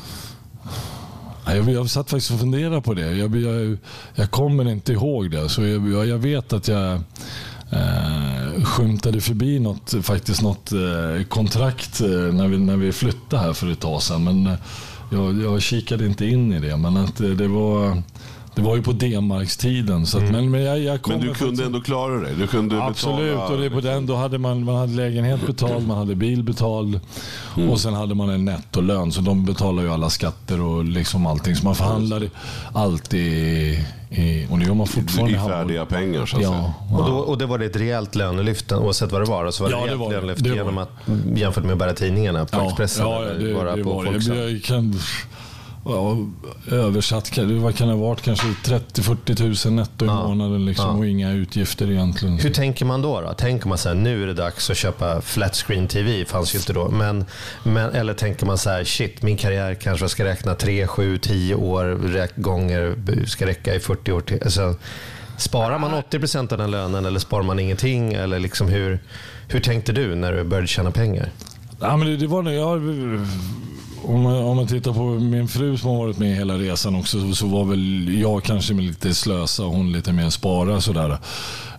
[1.46, 3.16] Ja, Jag, jag satt faktiskt och funderade på det.
[3.16, 3.78] Jag, jag,
[4.14, 5.48] jag kommer inte ihåg det.
[5.48, 6.92] Så jag, jag, jag vet att jag
[7.70, 13.53] eh, skymtade förbi något, faktiskt något eh, kontrakt eh, när, vi, när vi flyttade här
[13.53, 14.25] för ett tag sedan.
[14.25, 14.59] Men eh,
[15.11, 16.77] jag, jag kikade inte in i det.
[16.77, 18.03] Men att det var
[18.57, 20.07] det var ju på D-markstiden.
[20.07, 22.35] Så att, men, men, jag, jag Men du kunde ändå klara dig?
[22.38, 23.55] Du kunde Absolut, betala...
[23.55, 26.42] och det är på den, då hade man, man hade lägenhet betald, man hade bil
[26.42, 27.01] betald
[27.57, 27.71] Mm.
[27.71, 29.12] och sen hade man en nettolön.
[29.12, 31.57] Så de betalar ju alla skatter och liksom allting.
[31.57, 32.31] Så man förhandlade
[32.73, 35.33] alltid i, i och det gör man fortfarande.
[35.37, 36.99] I färdiga pengar så att Ja, säga.
[36.99, 39.45] Och, då, och det var det ett rejält lönelyft oavsett vad det var?
[39.45, 40.90] Alltså var det Ja, det var lönelyft Det var genom att
[41.37, 44.11] jämfört med att bära tidningarna på Ja, Expressen ja, det, bara det på var det.
[44.11, 44.37] Folksam?
[44.37, 44.95] Jag kan,
[45.88, 46.16] ja,
[46.77, 48.22] översatt, vad kan det ha varit?
[48.22, 50.14] Kanske 30-40 tusen netto i Ja.
[50.29, 50.92] månaden liksom, Ja.
[50.92, 52.38] och inga utgifter egentligen.
[52.38, 53.20] Hur tänker man då?
[53.20, 53.33] då?
[53.33, 56.59] Tänker man så här, nu är det dags att köpa flat screen TV, fanns ju
[56.59, 56.88] inte då.
[56.88, 57.25] Men,
[57.62, 61.55] men, eller tänker man så här, shit, min karriär kanske ska räkna 3, 7, 10
[61.55, 61.99] år
[62.40, 62.96] gånger,
[63.27, 64.42] ska räcka i 40 år till.
[64.44, 64.75] Alltså,
[65.38, 68.12] sparar man 80% av den lönen eller sparar man ingenting?
[68.12, 68.99] Eller liksom hur,
[69.49, 71.31] hur tänkte du när du började tjäna pengar?
[71.80, 72.82] Ja, men det, det var jag,
[74.04, 77.20] om, man, om man tittar på min fru som har varit med hela resan också
[77.20, 81.10] så, så var väl jag kanske med lite slösa och hon lite mer spara sådär.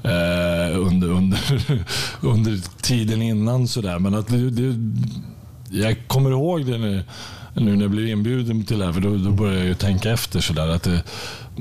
[0.04, 1.40] Eh, under, under,
[2.22, 4.00] under tiden innan sådär.
[4.00, 4.76] Men att det, det,
[5.70, 7.04] jag kommer ihåg det nu,
[7.54, 10.12] nu när jag blev inbjuden till det här för då, då började jag ju tänka
[10.12, 10.68] efter sådär.
[10.68, 11.04] Att det,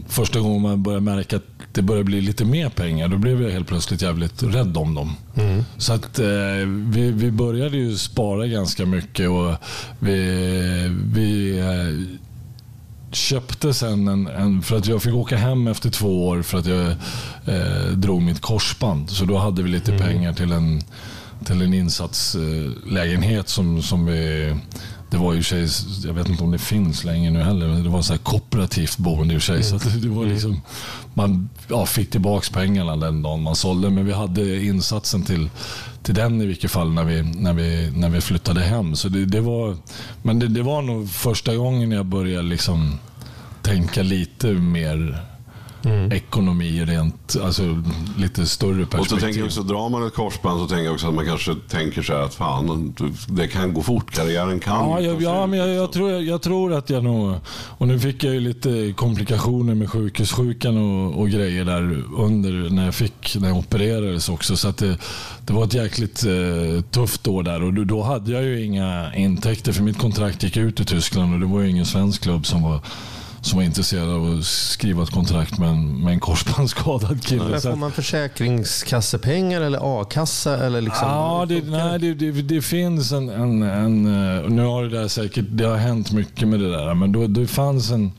[0.08, 3.50] första gången man börjar märka att det började bli lite mer pengar då blev jag
[3.50, 5.16] helt plötsligt jävligt rädd om dem.
[5.78, 6.26] Så att eh,
[6.66, 9.54] vi, vi började ju spara ganska mycket och
[9.98, 10.18] vi,
[11.14, 12.18] vi eh,
[13.12, 16.66] köpte sen en, en, för att jag fick åka hem efter två år för att
[16.66, 16.86] jag
[17.46, 19.10] eh, drog mitt korsband.
[19.10, 20.80] Så då hade vi lite pengar till en,
[21.44, 24.54] till en insatslägenhet som, som vi
[25.10, 25.68] det var ju sig,
[26.04, 28.98] jag vet inte om det finns längre nu heller, men det var så här kooperativt
[28.98, 29.62] boende i och sig.
[29.62, 30.60] Så det var liksom,
[31.14, 33.90] man ja, fick tillbaka pengarna den dagen man sålde.
[33.90, 35.50] Men vi hade insatsen till,
[36.02, 38.96] till den i vilket fall när vi, när vi, när vi flyttade hem.
[38.96, 39.76] Så det, det var,
[40.22, 42.98] men det, det var nog första gången jag började liksom
[43.62, 45.26] tänka lite mer
[46.12, 47.82] ekonomi rent, alltså
[48.18, 49.20] lite större Och så perspektiv.
[49.20, 52.02] tänker jag också, drar man ett korsband så tänker jag också att man kanske tänker
[52.02, 52.94] så här att fan,
[53.28, 54.10] det kan gå fort.
[54.10, 57.34] Karriären kan Ja, jag, ja men jag, jag, tror, jag tror att jag nog...
[57.78, 62.84] Och nu fick jag ju lite komplikationer med sjukhussjukan och, och grejer där under när
[62.84, 64.56] jag fick när jag opererades också.
[64.56, 64.98] Så att det,
[65.46, 69.14] det var ett jäkligt eh, tufft år där och då, då hade jag ju inga
[69.14, 72.46] intäkter för mitt kontrakt gick ut i Tyskland och det var ju ingen svensk klubb
[72.46, 72.80] som var
[73.46, 77.44] som var intresserad av att skriva ett kontrakt med en, med en korsbandsskadad kille.
[77.44, 80.66] Men får man försäkringskassepengar eller a-kassa?
[80.66, 83.28] Eller liksom, Ja, det, nej, det, det, det finns en...
[83.28, 86.94] en, en eh, nu har det där säkert det har hänt mycket med det där,
[86.94, 88.12] men då, det fanns en,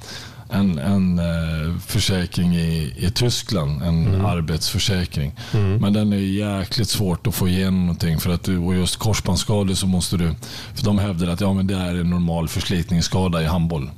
[0.50, 5.36] en, en eh, försäkring i, i Tyskland, en arbetsförsäkring.
[5.80, 8.20] Men den är jäkligt svårt att få igenom någonting.
[8.20, 10.32] För att du, och just korsbandsskador så måste du...
[10.76, 13.90] För de hävdar att ja, men det är en normal förslitningsskada i handboll.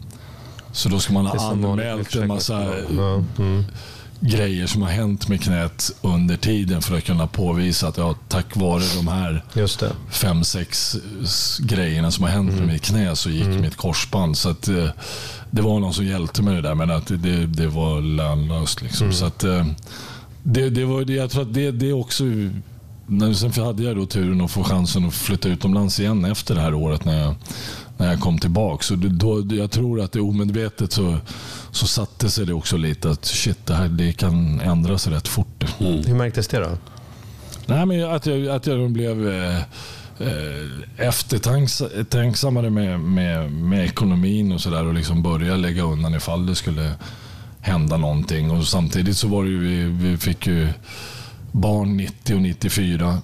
[0.80, 3.66] Så då ska man Det ha anmält en massa mm.
[4.20, 8.56] grejer som har hänt med knät under tiden för att kunna påvisa att ja, tack
[8.56, 9.44] vare de här
[9.80, 9.92] det.
[10.10, 10.98] fem, sex
[11.60, 14.38] grejerna som har hänt med mitt knä så gick mitt korsband.
[14.38, 14.90] Så att, eh,
[15.52, 18.82] det var någon som hjälpte mig där men att det, det, det var lönlöst.
[18.82, 19.14] Liksom.
[19.14, 19.66] Så att, eh,
[20.44, 22.24] det, det var, det, jag tror att det, det också...
[23.36, 26.74] Sen hade jag då turen att få chansen att flytta utomlands igen efter det här
[26.74, 27.36] året när jag,
[28.00, 28.84] när jag kom tillbaka.
[28.84, 31.18] Så då, jag tror att det omedvetet så,
[31.72, 35.66] så satte sig det också lite att shit, det här det kan ändras rätt fort.
[35.80, 36.78] Hur märktes det då?
[37.66, 39.58] Nej, men att jag, att jag blev eh,
[40.20, 46.56] eh, eftertänksammare med, med, med ekonomin och sådär och liksom börja lägga undan ifall det
[46.56, 46.94] skulle
[47.62, 48.52] hända någonting.
[48.52, 50.68] Och samtidigt så var det ju, vi, vi fick ju
[51.52, 53.22] barn 90 och 94.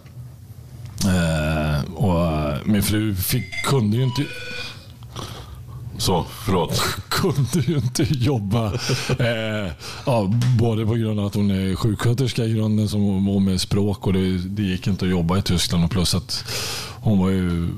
[1.03, 4.25] Eh, och min fru fick, kunde ju inte
[5.97, 6.81] Så, förlåt.
[7.10, 8.73] kunde ju inte jobba.
[9.19, 9.71] Eh,
[10.05, 14.08] ja, både på grund av att hon är sjuksköterska i grunden som och med språk
[14.08, 16.45] och det, det gick inte att jobba i Tyskland och plus att
[17.01, 17.69] hon var ju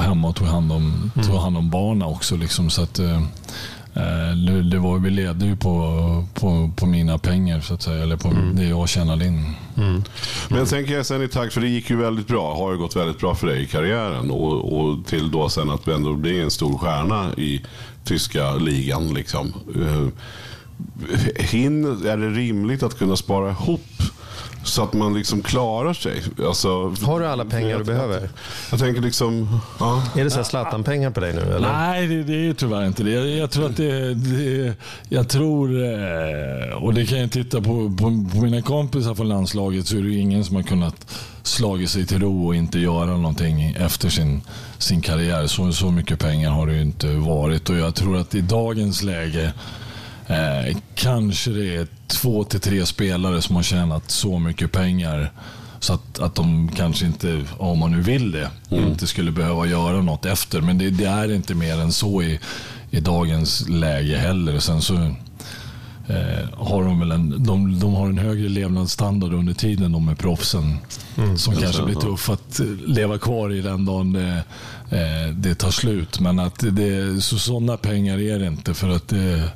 [0.00, 2.36] hemma och tog hand om, tog hand om barnen också.
[2.36, 3.22] Liksom, så att, eh,
[4.46, 8.16] det, det var, vi levde ju på, på, på mina pengar så att säga, eller
[8.16, 9.54] på det jag tjänade in.
[10.48, 12.54] Men jag tänker sen i takt, för det gick ju väldigt bra.
[12.54, 14.30] Har ju gått väldigt bra för dig i karriären.
[14.30, 17.62] Och, och till då sen att du ändå blir en stor stjärna i
[18.04, 19.14] tyska ligan.
[19.14, 19.52] Liksom.
[19.76, 20.06] Eh,
[21.44, 24.02] Hin, är det rimligt att kunna spara ihop
[24.64, 26.22] så att man liksom klarar sig?
[26.46, 28.28] Alltså, Har du alla pengar du behöver?
[28.70, 29.60] Jag tänker liksom...
[29.80, 30.02] Ja.
[30.16, 31.40] Är det så Zlatan-pengar på dig nu?
[31.40, 31.72] Eller?
[31.72, 33.10] Nej, det, det är ju tyvärr inte det.
[33.10, 34.74] Jag, jag tror att det, det
[35.08, 39.86] jag tror, eh, och det kan jag titta på, på, på mina kompisar från landslaget
[39.86, 41.06] så är det ingen som har kunnat
[41.42, 44.42] slagit sig till ro och inte göra någonting efter sin,
[44.78, 45.46] sin karriär.
[45.46, 49.02] Så, så mycket pengar har det ju inte varit och jag tror att i dagens
[49.02, 49.52] läge
[50.26, 55.30] Eh, kanske det är två till tre spelare som har tjänat så mycket pengar
[55.84, 60.02] så att, att de kanske inte, om man nu vill det, inte skulle behöva göra
[60.02, 60.60] något efter.
[60.60, 62.40] Men det, det är inte mer än så i,
[62.90, 64.58] i dagens läge heller.
[64.58, 64.94] Sen så
[66.06, 70.14] eh, har de väl en, de, de har en högre levnadsstandard under tiden de är
[70.14, 70.76] proffsen.
[71.36, 74.44] som kanske blir tuff att eh, leva kvar i den dagen det,
[74.90, 76.20] eh, det tar slut.
[76.20, 78.74] Men att det, så sådana pengar är det inte.
[78.74, 79.48] för att det,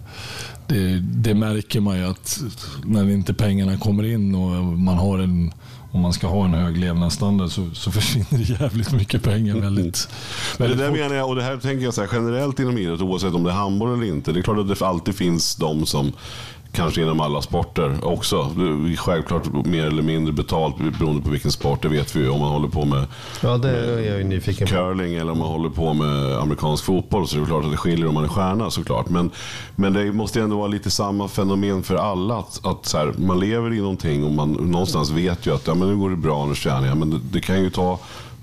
[0.68, 2.40] det, det märker man ju att
[2.84, 5.52] när inte pengarna kommer in och man har en
[5.92, 10.08] om man ska ha en hög levnadsstandard så, så försvinner det jävligt mycket pengar väldigt,
[10.58, 10.98] Men det där fort.
[10.98, 13.50] menar jag, och det här tänker jag så här, generellt inom idrott, oavsett om det
[13.50, 14.32] är handboll eller inte.
[14.32, 16.12] Det är klart att det alltid finns de som,
[16.72, 18.50] kanske inom alla sporter också,
[18.98, 22.28] självklart mer eller mindre betalt beroende på vilken sport, det vet vi ju.
[22.28, 23.04] Om man håller på med
[23.42, 23.58] Ja,
[24.66, 24.74] på.
[24.74, 27.76] curling eller om man håller på med amerikansk fotboll så är det klart att det
[27.76, 29.08] skiljer om man är stjärna såklart.
[29.08, 29.30] Men,
[29.76, 32.38] men det måste ändå vara lite samma fenomen för alla.
[32.38, 35.74] Att, att så här, man lever i någonting och man någonstans vet ju att ja,
[35.74, 36.96] men nu går det bra, nu tjänar jag.
[36.96, 37.98] Men det, det kan ju ta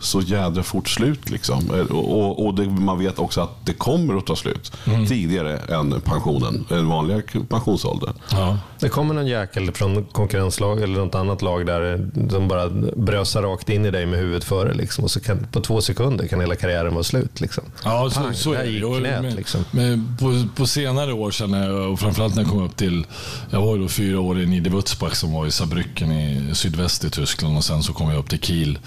[0.05, 1.29] så jädra fort slut.
[1.29, 1.69] Liksom.
[1.89, 4.71] Och, och, och det, man vet också att det kommer att ta slut
[5.07, 8.13] tidigare än pensionen, en vanliga pensionsålder.
[8.31, 8.57] Ja.
[8.85, 13.69] Det kommer någon jäkel från konkurrenslag eller något annat lag där de bara brösar rakt
[13.69, 14.73] in i dig med huvudet före.
[14.73, 17.41] Liksom, och så kan, på två sekunder kan hela karriären vara slut.
[17.41, 17.63] Liksom.
[17.83, 19.65] Ja, så, Pang, så är det knät, men, liksom.
[19.71, 23.05] men på, på senare år, jag, och framförallt när jag kom upp till...
[23.49, 27.09] Jag var ju då fyra år i Niederwurzbach som var i Saarbrücken i sydväst i
[27.09, 28.79] Tyskland och sen så kom jag upp till Kiel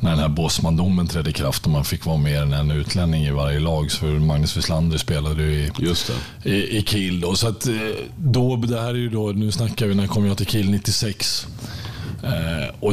[0.00, 3.24] när den här Bosman-domen trädde i kraft och man fick vara mer än en utlänning
[3.24, 3.90] i varje lag.
[3.90, 6.12] Så för Magnus Wislander spelade ju i, Just
[6.42, 6.50] det.
[6.50, 7.20] i, i Kiel.
[7.20, 7.34] Då.
[7.34, 7.74] Så att, eh,
[8.16, 11.46] då, det här är ju då, nu snackar vi, när kom jag till Kiel 96.
[12.22, 12.92] Eh, och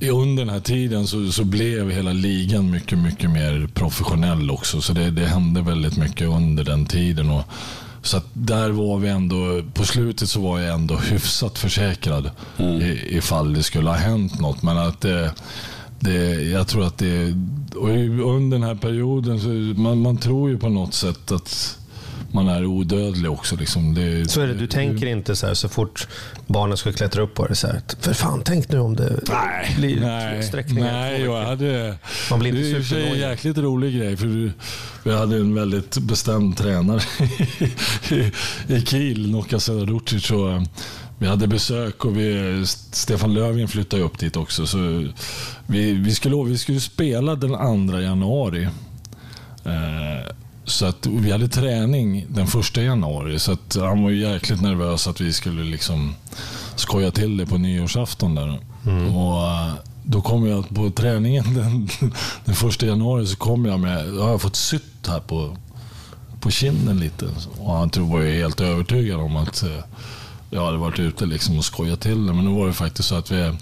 [0.00, 4.80] under den här tiden så, så blev hela ligan mycket, mycket mer professionell också.
[4.80, 7.30] Så det, det hände väldigt mycket under den tiden.
[7.30, 7.44] Och,
[8.02, 13.54] så där var vi ändå, på slutet så var jag ändå hyfsat försäkrad i, ifall
[13.54, 14.62] det skulle ha hänt något.
[14.62, 15.34] Men att det,
[16.00, 17.34] det, jag tror att det,
[17.76, 17.88] och
[18.34, 19.48] under den här perioden, så
[19.80, 21.78] man, man tror ju på något sätt att
[22.32, 23.56] man är odödlig också.
[23.56, 23.94] Liksom.
[23.94, 26.08] Det, Så är det, du tänker inte så här så fort
[26.46, 27.54] barnen ska klättra upp på det.
[27.54, 30.92] Så här, för fan, tänk nu om det Nej, blir nej, sträckningar.
[30.92, 31.96] nej jag hade,
[32.30, 34.16] Man blir inte det är i och för sig en jäkligt rolig grej.
[34.16, 34.52] För
[35.04, 37.00] vi hade en väldigt bestämd tränare
[38.10, 38.32] i,
[38.74, 40.26] i Kiel, Noka Selarucic.
[40.26, 40.62] Så eh,
[41.18, 42.62] vi hade besök och vi,
[42.92, 44.66] Stefan Löfven flyttade upp dit också.
[44.66, 45.08] Så
[45.66, 48.68] vi, vi, skulle, vi skulle spela den 2 januari.
[49.64, 50.32] Eh,
[50.70, 53.38] så att vi hade träning den första januari.
[53.38, 56.14] Så att han var ju jäkligt nervös att vi skulle liksom
[56.76, 58.34] skoja till det på nyårsafton.
[58.34, 58.60] Där.
[59.16, 61.88] Och eh, då kom jag på träningen den,
[62.44, 65.56] den första januari så kom jag med, då har jag fått sytt här på,
[66.40, 67.26] på kinden lite.
[67.58, 69.84] Och han tror var ju helt övertygad om att eh,
[70.50, 72.32] jag hade varit ute liksom och skojat till det.
[72.32, 73.52] Men nu var det faktiskt så att vi,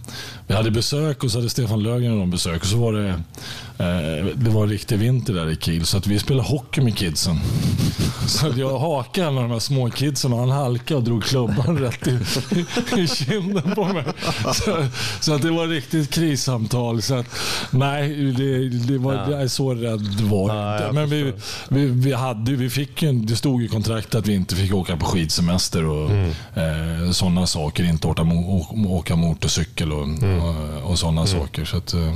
[0.48, 2.60] vi hade besök och så hade Stefan Löfgren och de besök.
[2.62, 5.86] Och så var det, eh, det var en riktig vinter där i Kiel.
[5.86, 7.36] Så att vi spelade hockey med kidsen.
[8.26, 11.78] Så att jag hakade av de här små kidsen och han halkade och drog klubban
[11.80, 12.18] rätt i,
[13.00, 14.04] i kinden på mig.
[14.54, 14.86] Så,
[15.20, 17.02] så att det var riktigt krissamtal.
[17.02, 17.26] Så att,
[17.70, 20.84] nej, det, det var, jag är så rädd var jag Ja, inte.
[20.86, 21.32] jag Men vi,
[21.68, 24.74] vi, vi, hade, vi fick ju, en- det stod i kontraktet att vi inte fick
[24.74, 26.30] åka på skidsemester och Mm.
[27.06, 27.84] eh, sådana saker.
[27.84, 28.22] Inte åka,
[28.88, 30.37] åka motorcykel och, Mm.
[30.42, 31.64] Och, och sådana saker.
[31.64, 32.14] Så att, eh,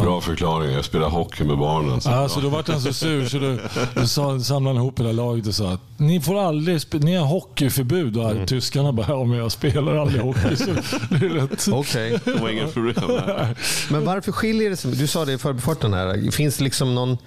[0.00, 0.72] Bra förklaring.
[0.72, 2.00] Jag spelar hockey med barnen.
[2.00, 3.56] Så Ja, så då vart han så sur så då,
[4.00, 7.26] då sa, samlade han ihop hela laget och sa att ni får aldrig ni har
[7.26, 8.16] hockeyförbud.
[8.16, 8.46] Och Mm.
[8.46, 10.56] tyskarna bara, ja men jag spelar aldrig hockey.
[10.56, 10.64] Så
[11.10, 11.68] det är rätt.
[11.72, 12.18] Okej.
[12.24, 12.94] Det var inget problem.
[13.90, 14.90] Men varför skiljer det sig?
[14.92, 16.30] Du sa det i förbifarten här.
[16.30, 17.18] Finns det liksom någon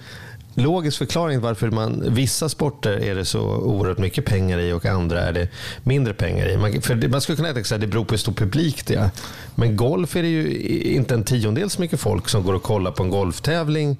[0.60, 5.20] logisk förklaring varför man, vissa sporter är det så oerhört mycket pengar i och andra
[5.20, 5.48] är det
[5.82, 6.56] mindre pengar i?
[6.56, 8.86] Man, för det, man skulle kunna tänka sig att det beror på hur stor publik
[8.86, 9.10] det är.
[9.54, 12.90] Men golf är det ju inte en tiondel så mycket folk som går och kollar
[12.90, 13.96] på en golftävling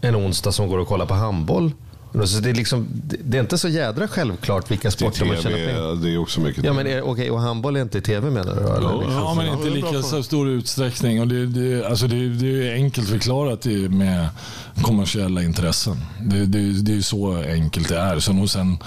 [0.00, 1.72] en onsdag som går och kollar på handboll.
[2.24, 2.88] Så det, är liksom,
[3.24, 6.64] det är inte så jädra självklart vilka sporter man tjänar pengar det är också mycket
[6.64, 8.60] Ja, men är, okej, och handboll är inte i tv menar du?
[8.60, 8.88] Eller?
[8.88, 11.20] Ja, Ja, men inte det är lika så stor utsträckning.
[11.20, 14.28] Och det, det, alltså det, det är enkelt förklarat med
[14.82, 15.96] kommersiella intressen.
[16.20, 18.18] Det, det, det är ju så enkelt det är.
[18.18, 18.78] Sen, och sen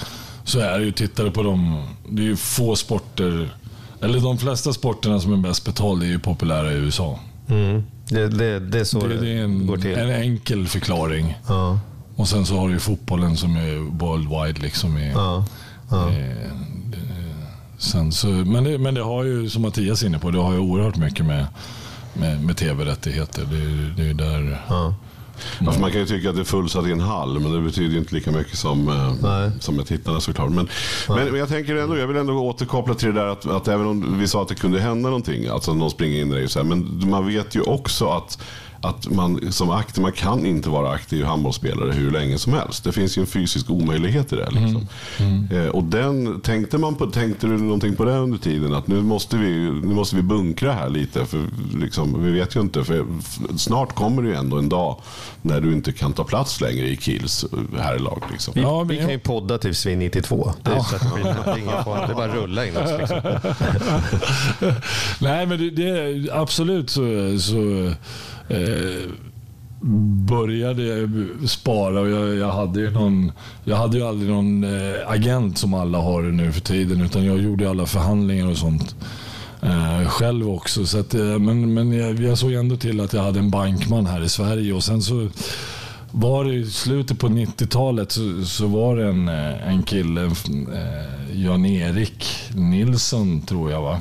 [0.44, 3.58] så är det ju, tittar du på dem, det är ju få sporter,
[4.02, 7.20] eller de flesta sporterna som är bäst betalda är ju populära i USA.
[7.50, 7.84] Mm.
[8.10, 9.98] Det, det, det är så det, det är en, går till.
[9.98, 11.38] en enkel förklaring.
[11.48, 11.80] Ja,
[12.16, 14.62] Och sen så har du ju fotbollen som är worldwide.
[14.62, 15.46] Liksom i, ja,
[15.92, 15.98] ja.
[16.06, 16.52] det-
[17.78, 20.54] sen så, men, det, men det har ju, som Mattias är inne på, det har
[20.54, 21.46] ju oerhört mycket med,
[22.14, 23.46] med, med tv-rättigheter.
[23.52, 24.96] Det, är- det är ju där, ja.
[25.66, 27.92] Alltså man kan ju tycka att det är fullsatt i en hall, men det betyder
[27.94, 29.52] ju inte lika mycket som, eh, Nej.
[29.60, 30.50] som med tittarna såklart.
[30.52, 30.68] Men,
[31.10, 33.88] men, men jag tänker ändå, jag vill ändå återkoppla till det där att, att även
[33.88, 36.60] om vi sa att det kunde hända någonting, alltså någon springer in i dig, så
[36.60, 38.40] här, men man vet ju också att
[38.84, 42.84] att man som aktiv, man kan inte vara aktiv handbollsspelare hur länge som helst.
[42.84, 44.50] Det finns ju en fysisk omöjlighet i det.
[44.52, 44.88] Liksom.
[45.52, 48.74] Eh, och den, tänkte, man på, tänkte du någonting på det under tiden?
[48.74, 49.50] Att nu måste vi,
[49.84, 51.26] nu måste vi bunkra här lite.
[51.26, 51.40] För
[51.76, 52.84] liksom, vi vet ju inte.
[52.84, 53.06] För
[53.58, 55.02] snart kommer det ju ändå en dag
[55.42, 57.46] när du inte kan ta plats längre i Kiels
[57.78, 58.24] här i lag.
[58.32, 58.54] Liksom.
[58.56, 60.54] Vi, Ja, vi kan ju podda tills vi är 92.
[60.62, 60.82] Det är,
[61.84, 62.08] fara.
[62.08, 62.92] det är bara att rulla in oss.
[63.00, 63.22] Liksom.
[65.20, 67.02] Nej, men det, det absolut så,
[67.40, 67.92] så
[68.54, 69.10] eh,
[70.28, 71.10] började jag
[71.50, 73.32] spara och jag, jag, hade ju någon,
[73.64, 77.42] jag hade ju aldrig någon eh, agent som alla har nu för tiden utan jag
[77.42, 78.96] gjorde alla förhandlingar och sånt
[79.62, 80.86] eh, själv också.
[80.86, 84.06] Så att, eh, men men jag, jag såg ändå till att jag hade en bankman
[84.06, 84.74] här i Sverige.
[84.74, 85.28] Och sen så
[86.12, 90.32] var det i slutet på 90-talet så, så var det en, eh, en kille,
[91.34, 94.00] Jan-Erik Nilsson tror jag va,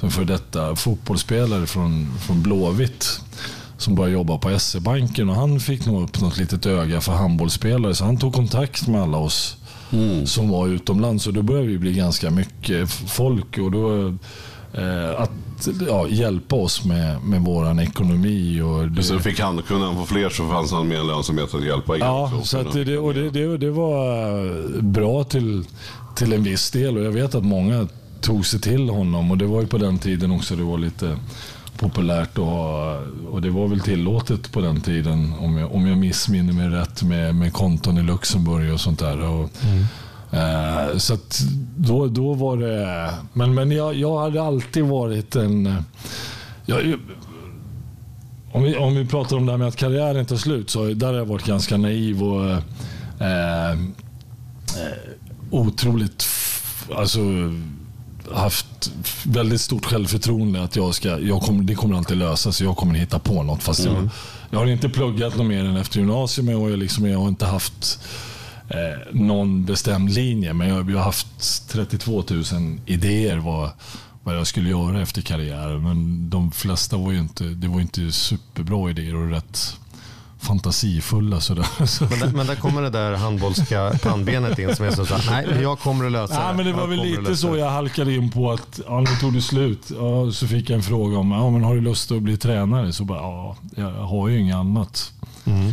[0.00, 3.20] som för detta fotbollsspelare från, från Blåvitt
[3.78, 7.94] som började jobba på SE-banken och han fick nog upp något litet öga för handbollsspelare
[7.94, 9.56] så han tog kontakt med alla oss
[10.24, 11.26] som var utomlands.
[11.26, 14.06] Och då började vi bli ganska mycket folk och då
[14.74, 15.30] eh, att
[15.88, 20.04] ja, hjälpa oss med, med våran ekonomi och det, Så fick han, kunde han få
[20.04, 21.96] fler så fanns han med en lönsamhet att hjälpa.
[21.96, 25.64] Ja, så att det, och det, det, det var eh, bra till,
[26.16, 26.98] till en viss del.
[26.98, 27.88] Och jag vet att många
[28.20, 31.16] tog sig till honom och det var ju på den tiden också det var lite
[31.78, 32.98] populärt att ha,
[33.30, 37.02] och det var väl tillåtet på den tiden om jag, om jag missminner mig rätt
[37.02, 39.20] med, med konton i Luxemburg och sånt där.
[39.20, 39.50] Och,
[40.36, 41.16] eh, så
[41.76, 45.84] då, då var det, men, men jag, jag hade alltid varit en,
[46.66, 46.98] jag,
[48.52, 51.06] om vi, om vi pratar om det här med att karriären tar slut, så där
[51.06, 52.50] har jag varit ganska naiv och
[53.24, 53.78] eh, eh,
[55.50, 56.26] otroligt,
[56.96, 57.20] alltså
[58.32, 58.92] haft
[59.24, 62.66] väldigt stort självförtroende att jag ska, jag kommer, det kommer alltid lösa sig.
[62.66, 63.62] Jag kommer hitta på något.
[63.62, 64.08] Fast jag,
[64.50, 67.46] jag har inte pluggat något mer än efter gymnasiet och jag, liksom, jag har inte
[67.46, 68.00] haft
[68.68, 70.52] eh, någon bestämd linje.
[70.52, 72.44] Men jag, jag har haft 32 000
[72.86, 73.70] idéer vad,
[74.22, 75.82] vad jag skulle göra efter karriären.
[75.82, 79.76] Men de flesta var ju inte, det var inte superbra idéer och rätt
[80.44, 81.40] fantasifulla.
[81.40, 81.86] Sådär.
[81.86, 85.26] Så- Men, där, men där kommer det där handbollska pannbenet in som är så att
[85.30, 87.58] nej, jag kommer att lösa Ja, men det var väl lite så det.
[87.58, 89.90] jag halkade in på att ja, nu tog det slut.
[89.98, 92.92] Ja, så fick jag en fråga om ja, men har du lust att bli tränare.
[92.92, 95.12] Så bara, ja, jag har ju inget annat.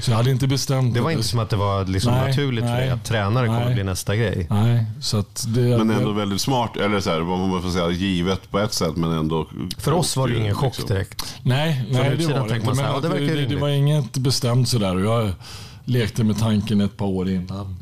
[0.02, 0.94] Så jag hade inte bestämt Mm.
[0.94, 3.48] Det var inte som att det var liksom Nej, naturligt för dig nej, att tränare
[3.48, 3.68] kommer nej.
[3.68, 4.48] att bli nästa grej.
[4.50, 5.62] Nej, så att det...
[5.62, 8.96] Men ändå väldigt smart, eller så här, vad man får säga, givet på ett sätt
[8.96, 9.48] men ändå...
[9.78, 10.96] För oss var det ingen chock liksom.
[10.96, 11.36] direkt.
[11.44, 12.74] Nej, nej det var det inte.
[12.74, 15.00] Men det det, det, var inget bestämt sådär.
[15.00, 15.32] Jag
[15.86, 17.78] lekte med tanken ett par år innan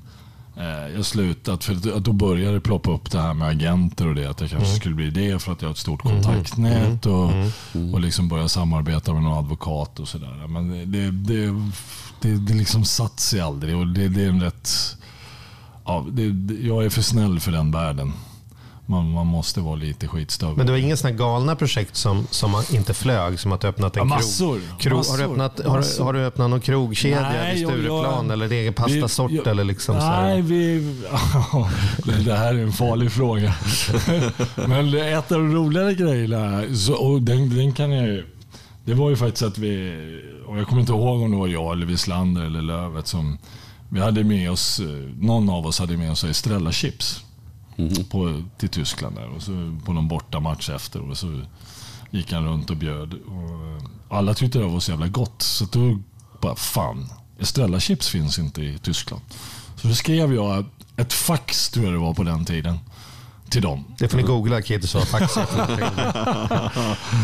[0.95, 1.63] jag slutat.
[1.63, 4.29] För att då började det ploppa upp det här med agenter och det.
[4.29, 4.79] Att jag kanske Mm.
[4.79, 7.05] skulle bli det för att jag har ett stort kontaktnät.
[7.05, 7.31] Och,
[7.93, 10.47] och liksom börja samarbeta med någon advokat och sådär.
[10.47, 11.51] Men det, det,
[12.21, 13.75] det, det, liksom satt sig aldrig.
[13.75, 14.69] Och det, det är en rätt...
[15.85, 16.23] Ja, det,
[16.67, 18.13] jag är för snäll för den världen.
[18.89, 20.57] Man, man måste vara lite skitstövel.
[20.57, 23.67] Men det var inga sådana galna projekt som, som man inte flög, som att du
[23.67, 24.61] öppnat en Ja, massor.
[24.79, 25.11] krog Massor.
[25.11, 26.03] har, du öppnat, Massor.
[26.03, 29.31] har du öppnat någon krogkedja Nej, i jag- Stureplan jag- eller en egen pastasort?
[29.31, 30.79] Vi- jag- eller liksom så Nej, vi...
[32.25, 33.53] det här är en farlig fråga.
[34.67, 38.25] Men ett av de roligare grejerna, så, och den, den kan jag ju...
[38.85, 39.93] Det var ju faktiskt att vi,
[40.47, 43.37] och jag kommer inte ihåg om det var jag eller Wislander eller Lövet som...
[43.89, 44.81] Vi hade med oss,
[45.19, 47.23] någon av oss hade med oss Estrella chips
[48.09, 51.09] på, till Tyskland där, och så på någon bortamatch efter.
[51.09, 51.41] Och så
[52.11, 53.13] gick han runt och bjöd.
[54.09, 55.41] Och alla tyckte det var så jävla gott.
[55.41, 55.99] Så då
[56.41, 59.21] bara, fan, Estrella chips finns inte i Tyskland.
[59.75, 60.65] Så då skrev jag
[60.97, 62.79] ett fax, tror jag det var på den tiden,
[63.49, 63.85] till dem.
[63.97, 65.47] Det får ni googla, Kids och faxa.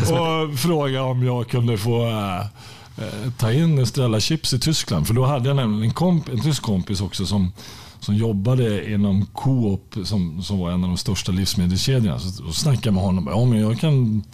[0.00, 2.42] Och fråga om jag kunde få äh,
[3.38, 5.06] ta in Estrella chips i Tyskland.
[5.06, 7.52] För då hade jag nämligen en, komp- en tysk kompis också som,
[8.00, 12.18] som jobbade inom Coop som, som var en av de största livsmedelskedjorna.
[12.18, 13.28] Så, så snackade jag med honom.
[13.30, 14.24] Ja, men jag kan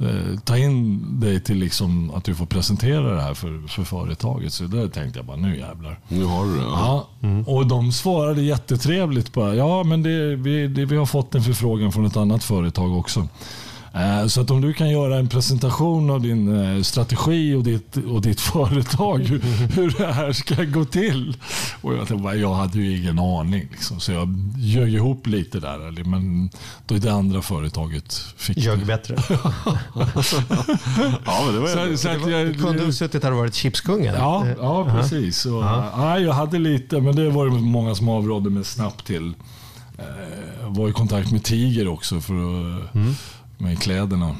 [0.00, 4.52] eh, ta in dig till liksom att du får presentera det här för, för företaget.
[4.52, 6.00] Så där tänkte jag bara, nu jävlar.
[6.08, 6.62] Nu har du det.
[6.62, 7.08] Ja.
[7.20, 11.42] Ja, och de svarade jättetrevligt bara, ja men det, vi, det, vi har fått en
[11.42, 13.28] förfrågan från ett annat företag också.
[13.94, 17.96] Eh, Så att om du kan göra en presentation av din eh, strategi och ditt,
[17.96, 19.38] och ditt företag, hur,
[19.74, 21.36] hur det här ska gå till.
[21.80, 23.68] Och jag, tänkte, jag hade ju ingen aning.
[23.70, 26.04] Liksom, så jag ljög ihop lite där.
[26.04, 26.50] Men
[26.86, 29.16] då det andra företaget fick Ljög bättre.
[31.26, 33.54] Ja, men det var Så, så att jag, Du kunde ha suttit här och varit
[33.54, 34.18] chipskung eller?
[34.18, 35.46] Ja, ja precis.
[35.46, 39.34] Och, ja, jag hade lite, men det var det många som avrådde mig snabbt till.
[39.98, 40.04] Eh,
[40.62, 42.94] Jag var i kontakt med Tiger också för att,
[43.58, 44.36] med kläderna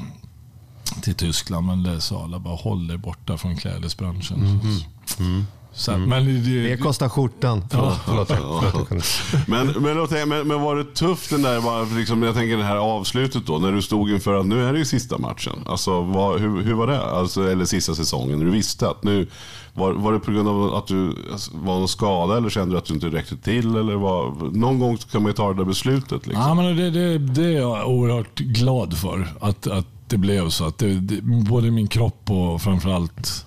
[1.01, 1.67] till Tyskland.
[1.67, 4.39] Men det sa alla bara håll dig borta från klädesbranschen.
[4.39, 4.83] Mm-hmm.
[5.17, 5.43] Mm-hmm.
[5.75, 7.63] Så, att- men det, Det kostar skjortan.
[7.71, 9.03] Förlåt, förlåt,
[9.47, 12.57] Men, men, låt säga, men, men var det tufft den där, bara, liksom, jag tänker
[12.57, 15.53] det här avslutet då, när du stod inför att nu är det ju sista matchen.
[15.65, 17.01] Alltså, vad, hur, hur var det?
[17.05, 19.27] Alltså, eller sista säsongen, du visste att nu,
[19.73, 22.77] var, var det på grund av att du alltså, var någon skada eller kände du
[22.77, 23.75] att du inte räckte till?
[23.75, 26.27] Eller var, någon gång kan man ju ta det där beslutet.
[26.27, 26.43] Liksom.
[26.47, 29.27] Ja, men det, det, det är jag oerhört glad för.
[29.41, 30.65] Att, att det blev så.
[30.65, 33.45] Att det, det, både min kropp och framförallt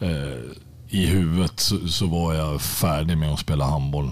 [0.00, 0.08] eh,
[0.92, 4.10] i huvudet så, så var jag färdig med att spela handboll.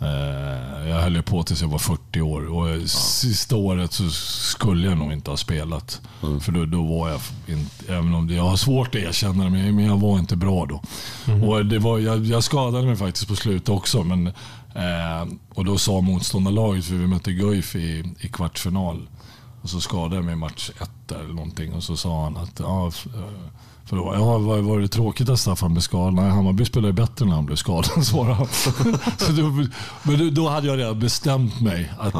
[0.00, 4.98] Eh, jag höll på tills jag var 40 år och sista året så skulle jag
[4.98, 6.00] nog inte ha spelat.
[6.40, 9.50] För då, då var jag inte, även om det, jag har svårt att erkänna det,
[9.50, 10.82] men jag var inte bra då.
[11.46, 14.02] Och det var, jag, jag skadade mig faktiskt på slutet också.
[14.04, 14.26] Men,
[14.74, 19.08] eh, och då sa motståndarlaget, för vi mötte Guif i, i kvartsfinal.
[19.62, 21.74] Och så skadade jag mig i match ett där eller någonting.
[21.74, 22.90] Och så sa han att eh,
[23.88, 26.14] för då, ja, var, var det tråkigt att Staffan blev skadad?
[26.14, 28.46] Nej, Hammarby spelade bättre när han blev skadad, svarade han.
[29.18, 29.66] så då,
[30.02, 31.92] men då, hade jag redan bestämt mig.
[31.98, 32.14] Att,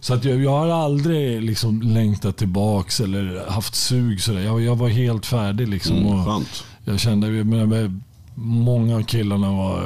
[0.00, 4.22] Så att jag, jag har aldrig liksom längtat tillbaks eller haft sug.
[4.22, 4.40] Sådär.
[4.40, 5.68] Jag, jag var helt färdig.
[5.68, 6.42] Liksom, Mm,
[6.84, 7.26] jag kände
[7.84, 7.90] att
[8.34, 9.84] många av killarna var,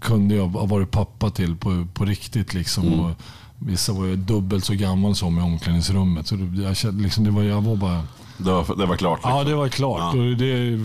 [0.00, 2.54] kunde jag ha varit pappa till på, på riktigt.
[2.54, 3.00] Liksom, Mm.
[3.00, 3.10] och
[3.58, 6.26] vissa var ju dubbelt så gammal som i omklädningsrummet.
[6.26, 8.02] Så jag, kände, liksom, det var, jag var bara...
[8.44, 9.18] Det var, det var klart.
[9.18, 9.30] Liksom.
[9.38, 10.14] Ja, det var klart.
[10.14, 10.20] Ja.
[10.20, 10.80] Och det,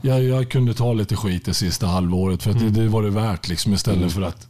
[0.00, 3.10] jag, jag kunde ta lite skit det sista halvåret för att det, det var det
[3.10, 4.46] värt liksom, istället för att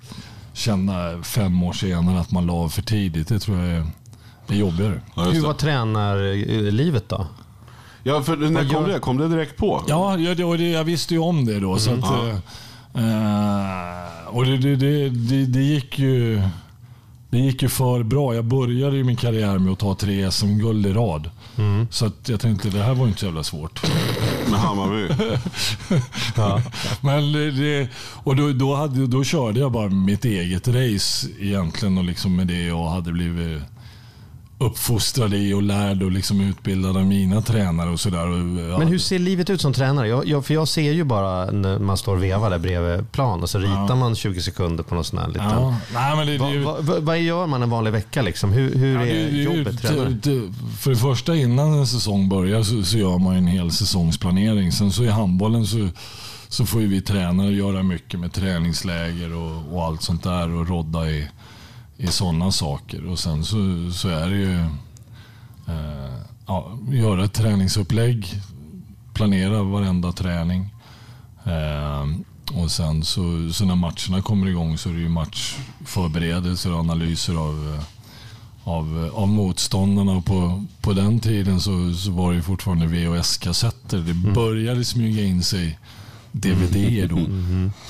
[0.52, 3.28] känna fem år senare att man la av för tidigt.
[3.28, 3.86] Det tror jag är,
[4.48, 5.00] är jobbigare.
[5.14, 7.26] Ja, Hur var tränarlivet då?
[8.02, 8.98] Ja, för när kom det?
[8.98, 9.84] Kom det direkt på?
[9.88, 11.78] Ja, ja det, och det, jag visste ju om det då.
[11.78, 12.28] Så att, Ja.
[13.00, 16.42] eh, och det, det, det, det, det gick ju...
[17.30, 18.34] Det gick ju för bra.
[18.34, 21.30] Jag började ju min karriär med att ta tre SM-guld i rad.
[21.90, 23.82] Så att jag tänkte det här var inte så jävla svårt.
[24.50, 25.08] Med Hammarby?
[27.00, 27.88] Men det-
[28.24, 32.46] och då, då, hade, då körde jag bara mitt eget race egentligen och liksom med
[32.46, 33.62] det och hade blivit
[34.60, 38.18] uppfostrad i och lärd och liksom utbildad av mina tränare och sådär.
[38.70, 40.08] Ja, Men hur ser livet ut som tränare?
[40.08, 43.42] Jag, jag, för jag ser ju bara när man står och vevar där bredvid plan
[43.42, 45.44] och så ritar man 20 sekunder på någon sån här liten...
[45.44, 48.52] ja, nej, men det, Va, va, va, vad gör man en vanlig vecka liksom?
[48.52, 50.18] Hur, hur Ja, är det- jobbet tränare?
[50.78, 54.72] För det första innan en säsong börjar så, så gör man en hel säsongsplanering.
[54.72, 55.88] Sen så i handbollen så,
[56.48, 60.68] så får ju vi tränare göra mycket med träningsläger och, och allt sånt där och
[60.68, 61.28] rodda i,
[61.98, 63.06] i sådana saker.
[63.06, 64.60] Och sen så, så är det ju
[65.68, 68.40] eh, ja, göra ett träningsupplägg,
[69.14, 70.74] planera varenda träning.
[71.44, 72.06] Eh,
[72.62, 77.34] och sen så, så när matcherna kommer igång så är det ju matchförberedelser och analyser
[77.34, 77.84] av eh,
[78.68, 80.12] av, av motståndarna.
[80.12, 83.98] Och på, på den tiden så, så var det ju fortfarande VHS-kassetter.
[83.98, 85.78] Det började smyga in sig
[86.32, 87.16] DVD då.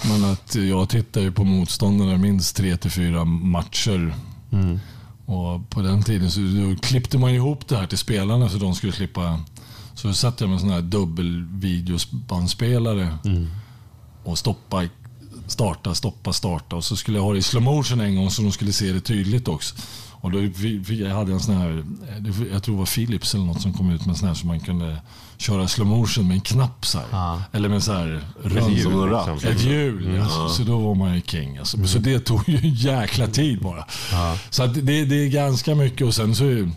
[0.09, 4.15] Men att jag tittade ju på motståndarna minst tre till fyra matcher.
[5.27, 6.41] Och på den tiden så
[6.83, 9.41] klippte man ihop det här till spelarna så de skulle slippa.
[9.95, 13.19] Så satt jag med en sån här dubbelvideobandspelare
[14.25, 14.85] och stoppa,
[15.47, 16.77] starta, stoppa, starta.
[16.77, 18.93] Och så skulle jag ha det i slow motion en gång så de skulle se
[18.93, 19.75] det tydligt också.
[20.21, 20.39] Och då
[20.95, 21.85] jag hade en sån här,
[22.21, 24.35] det- jag tror det var Philips eller något som kom ut med en sån här
[24.35, 24.97] som man kunde
[25.39, 27.07] köra slow motion med en knapp så här.
[27.13, 27.43] Ja.
[27.53, 29.29] Eller med så här rund, ratt.
[29.33, 29.51] liksom.
[29.51, 30.15] ett hjul.
[30.17, 30.49] ja.
[30.49, 31.59] Så då var man ju king.
[31.59, 31.87] Alltså.
[31.87, 33.85] Så det tog ju en jäkla tid bara.
[34.51, 36.71] Så att det, det är ganska mycket och sen så är,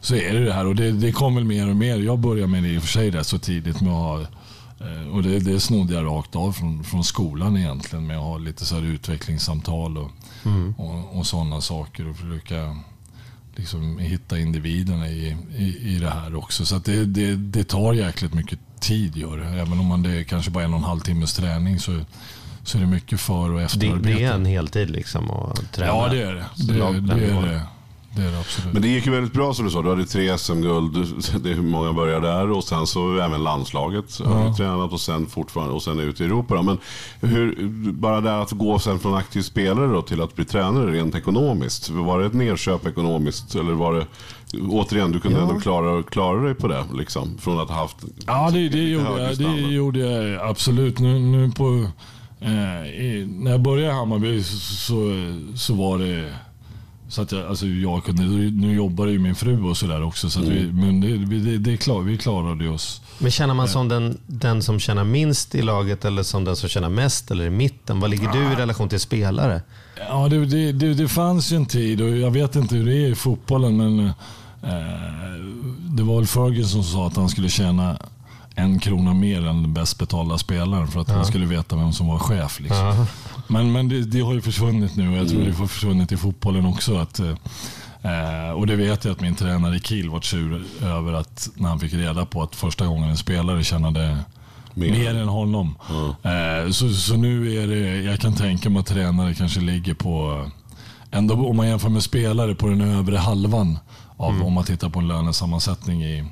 [0.00, 1.96] så är det det här och det, det kommer mer och mer.
[1.96, 5.08] Jag började med det i och för sig rätt så tidigt med att ha eh,
[5.14, 8.66] och det, det snodde jag rakt av från, från skolan egentligen med att ha lite
[8.66, 10.10] så här utvecklingssamtal och,
[10.76, 12.76] och, och sådana saker och försöka
[13.56, 16.66] liksom hitta individerna i, i, i det här också.
[16.66, 19.46] Så det, det, det tar jäkligt mycket tid gör det.
[19.60, 22.00] Även om man det är kanske bara en och en halv timmes träning så,
[22.64, 24.18] så är det mycket för och Det, efterarbete.
[24.18, 25.86] det är en heltid liksom att träna.
[25.92, 26.44] Ja det är det.
[26.56, 27.62] Det, lag- det, är det.
[28.16, 28.72] Det är det absolut.
[28.72, 29.82] Men det gick ju väldigt bra som du sa.
[29.82, 30.92] Du hade tre SM-guld.
[31.42, 32.50] Det är hur många började där.
[32.50, 34.20] Och sen så även landslaget.
[34.24, 36.54] Har du tränat och sen fortfarande och sen ut i Europa.
[36.54, 36.62] Då.
[36.62, 36.78] Men
[37.20, 41.14] hur, bara där att gå sen från aktiv spelare då till att bli tränare rent
[41.14, 41.90] ekonomiskt.
[41.90, 43.54] Var det ett nedköp ekonomiskt?
[43.54, 44.06] Eller var det
[44.60, 46.84] återigen, du kunde ändå klara, klara dig på det?
[46.94, 47.96] Liksom, från att ha haft
[48.26, 50.98] Ja, det, det, gjorde, jag, det gjorde jag absolut.
[50.98, 51.86] Nu, nu på,
[52.40, 54.96] eh, i, när jag började i Hammarby så, så,
[55.56, 56.32] så var det
[57.08, 58.22] så att jag, alltså jag kunde,
[58.66, 60.30] nu jobbar ju min fru och sådär också.
[60.30, 63.02] Så att vi, men det, det, det är klart, vi klarade oss.
[63.18, 66.68] Men känner man som den, den som tjänar minst i laget eller som den som
[66.68, 68.00] tjänar mest eller i mitten?
[68.00, 69.62] Vad ligger du i relation till spelare?
[70.08, 72.94] Ja, det, det, det, det fanns ju en tid och jag vet inte hur det
[72.94, 74.12] är i fotbollen men eh,
[75.96, 77.98] det var väl Ferguson som sa att han skulle tjäna
[78.58, 82.06] en krona mer än den bäst betalda spelaren för att han skulle veta vem som
[82.06, 82.60] var chef.
[82.60, 83.06] Liksom.
[83.48, 86.16] Men, men det, det har ju försvunnit nu och jag tror det har försvunnit i
[86.16, 86.96] fotbollen också.
[86.96, 91.68] Att, eh, och det vet jag att min tränare Kiel var sur över att när
[91.68, 94.18] han fick reda på att första gången en spelare tjänade
[94.74, 94.90] Mer.
[94.90, 95.74] mer, än honom.
[96.22, 100.44] Eh, så, så nu är det, jag kan tänka mig att tränare kanske ligger på,
[101.10, 103.78] ändå om man jämför med spelare, på den övre halvan.
[104.16, 106.24] Av, Om man tittar på en lönesammansättning i,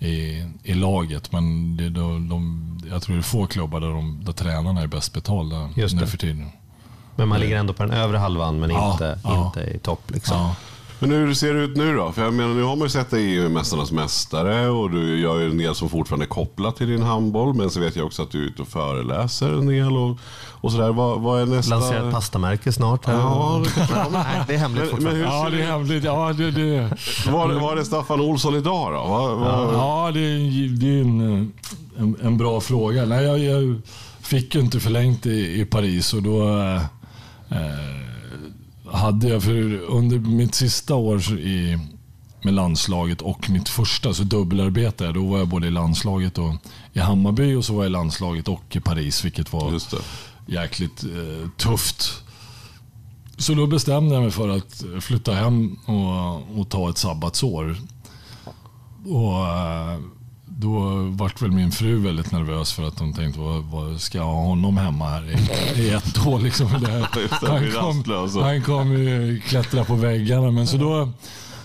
[0.00, 1.32] i, i laget.
[1.32, 4.86] Men det, de, de, jag tror det är få klubbar där, de, där tränarna är
[4.86, 6.50] bäst betalda Just nu för tiden.
[7.16, 9.46] Men man ligger ändå på den övre halvan men Ja, inte, ja.
[9.46, 10.10] inte i topp.
[10.10, 10.36] Liksom.
[10.36, 10.54] Ja.
[11.02, 12.12] Men hur ser det ut nu då?
[12.12, 15.38] För jag menar, nu har man ju sett dig i Mästarnas Mästare och du gör
[15.38, 17.54] ju en del som fortfarande är kopplat till din handboll.
[17.54, 20.18] Men så vet jag också att du är ute och föreläser en del och,
[20.50, 20.92] och sådär.
[20.92, 21.74] Vad, vad är nästa...
[21.74, 23.06] Lanserar ett pastamärke snart.
[23.06, 23.14] Här.
[23.14, 24.06] Ja, det.
[24.12, 25.18] Nej, det är hemligt Men, men fortfarande.
[25.18, 26.04] hur ja, det är hemligt.
[26.04, 26.96] Ja, det, det,
[27.30, 29.08] Var, var är Staffan Olsson idag då?
[29.08, 29.74] Vad, vad...
[29.74, 31.52] Ja, det är, det är en,
[31.98, 33.04] en, en bra fråga.
[33.04, 33.80] Nej, jag, jag
[34.20, 38.11] fick ju inte förlängt i, i Paris och då eh,
[38.92, 41.78] hade jag, för under mitt sista år i,
[42.42, 45.14] med landslaget och mitt första så dubbelarbetade jag.
[45.14, 46.54] Då var jag både i landslaget och
[46.92, 49.80] i Hammarby och så var jag i landslaget och i Paris, vilket var
[50.46, 52.22] jäkligt eh, tufft.
[53.38, 57.76] Så då bestämde jag mig för att flytta hem och, och ta ett sabbatsår.
[59.04, 59.98] Och eh,
[60.62, 64.24] då vart väl min fru väldigt nervös för att hon tänkte, vad, vad ska jag
[64.24, 65.30] ha honom hemma här
[65.76, 66.40] i, i ett år?
[66.40, 66.66] Liksom.
[66.72, 70.50] Han, blir kom, rastlös och- han kom ju klättra på väggarna.
[70.50, 71.08] Men så, då,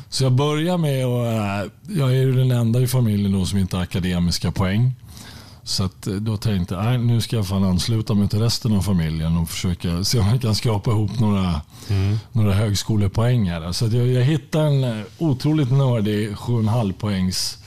[0.10, 3.76] så jag börjar med att, jag är ju den enda i familjen då som inte
[3.76, 4.92] har akademiska poäng.
[5.64, 8.82] Så att eh, då tänkte jag, nu ska jag fan ansluta mig till resten av
[8.82, 11.62] familjen och försöka se om jag kan skrapa ihop några,
[12.32, 13.72] några högskolepoäng här.
[13.72, 17.58] Så att jag, jag hittade en eh, otroligt nördig 7,5 poängs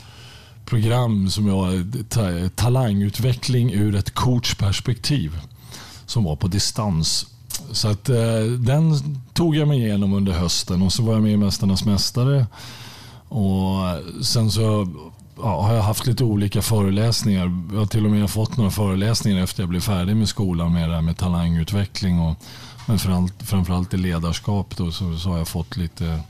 [0.70, 5.38] program som jag ta, talangutveckling ur ett coachperspektiv
[6.06, 7.26] som var på distans.
[7.72, 8.94] Så att eh, den
[9.32, 12.46] tog jag mig igenom under hösten och så var jag med i Mästarnas Mästare.
[13.28, 13.78] Och
[14.22, 14.88] sen så
[15.42, 17.64] ja, har jag haft lite olika föreläsningar.
[17.72, 20.88] Jag har till och med fått några föreläsningar efter jag blev färdig med skolan med
[20.88, 22.36] det här med talangutveckling och
[22.86, 26.20] men framförallt, framförallt i ledarskap då, så, så har jag fått lite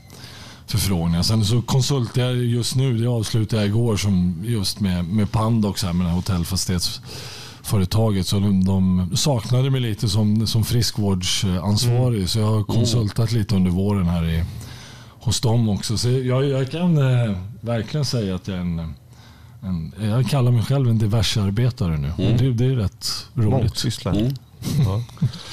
[0.70, 1.22] förfrågningar.
[1.22, 5.82] Sen så konsultar jag just nu, det avslutade jag igår som just med, med Pandox
[5.82, 8.26] här med det här hotellfastighetsföretaget.
[8.26, 13.70] Så de, de saknade mig lite som, som friskvårdsansvarig så jag har konsultat lite under
[13.70, 14.44] våren här i,
[15.08, 15.98] hos dem också.
[15.98, 18.94] Så jag, jag kan eh, verkligen säga att jag är en,
[19.62, 22.12] en jag kallar mig själv en diversarbetare nu.
[22.16, 23.50] Det, det är rätt roligt.
[23.50, 24.20] Mångsysslare.
[24.20, 24.34] Mm.
[24.86, 25.00] Ja.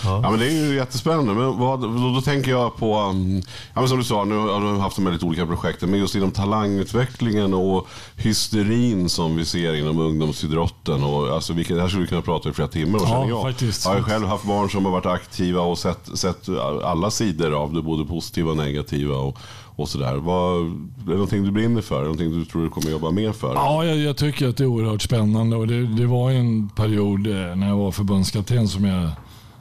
[0.04, 0.20] Ja.
[0.24, 1.34] Ja, men det är ju jättespännande.
[1.34, 3.42] Men vad, då, då tänker jag på, um,
[3.74, 6.00] ja, men som du sa, nu har du haft de här lite olika projekten, men
[6.00, 11.04] just inom talangutvecklingen och hysterin som vi ser inom ungdomsidrotten.
[11.04, 13.00] Och, alltså, vilket, det här skulle vi kunna prata i flera timmar.
[13.00, 13.42] Ja, känner jag.
[13.42, 13.86] faktiskt.
[13.86, 16.50] Jag har själv haft barn som har varit aktiva och sett, sett
[16.84, 19.16] alla sidor av det, både positiva och negativa.
[19.16, 19.38] Och,
[19.78, 20.16] och sådär.
[20.16, 20.72] Vad, är
[21.06, 21.96] det någonting du brinner för?
[21.96, 23.56] Är det någonting du tror du kommer jobba mer för?
[23.56, 25.56] Ja, jag, jag tycker att det är oerhört spännande.
[25.56, 29.10] Och det, det var en period eh, när jag var förbundskapten som jag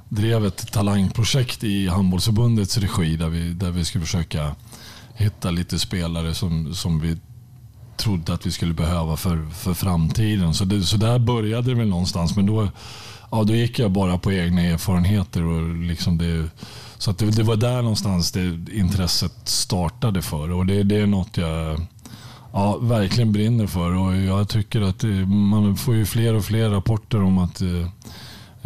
[0.09, 4.55] drev ett talangprojekt i handbollsförbundets regi där vi, där vi skulle försöka
[5.15, 7.17] hitta lite spelare som, som vi
[7.97, 10.55] trodde att vi skulle behöva för, för framtiden.
[10.55, 12.37] Så, det, så där började det väl någonstans.
[12.37, 12.69] Men då,
[13.31, 15.43] ja, då gick jag bara på egna erfarenheter.
[15.43, 16.51] Och liksom det,
[16.99, 20.51] så att det, det var där någonstans det intresset startade för.
[20.53, 21.81] Och det, det är något jag
[22.53, 23.95] ja, verkligen brinner för.
[23.95, 27.87] Och jag tycker att det, man får ju fler och fler rapporter om att eh,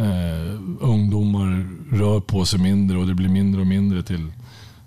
[0.07, 4.31] eh, ungdomar rör på sig mindre och det blir mindre och mindre till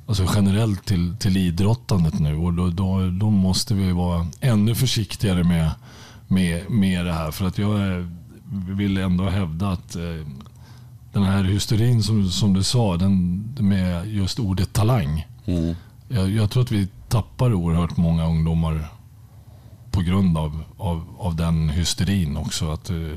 [0.07, 2.37] alltså generellt till, till idrottandet nu.
[2.37, 5.71] Och då, då, då måste vi vara ännu försiktigare med,
[6.29, 7.31] med, med det här.
[7.31, 8.11] För att jag är
[8.55, 10.27] vill ändå hävda att eh,
[11.13, 15.27] den här hysterin som, som du sa, den, med just ordet talang.
[15.45, 15.75] Mm.
[16.09, 18.89] jag, jag tror att vi tappar oerhört många ungdomar
[19.91, 22.71] på grund av, av, av den hysterin också.
[22.71, 23.17] Att det,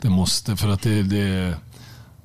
[0.00, 1.54] det måste, för att det, det,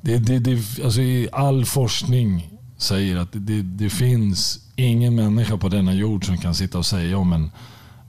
[0.01, 5.69] det, det, det alltså i all forskning säger att det, det finns ingen människa på
[5.69, 7.51] denna jord som kan sitta och säga om en,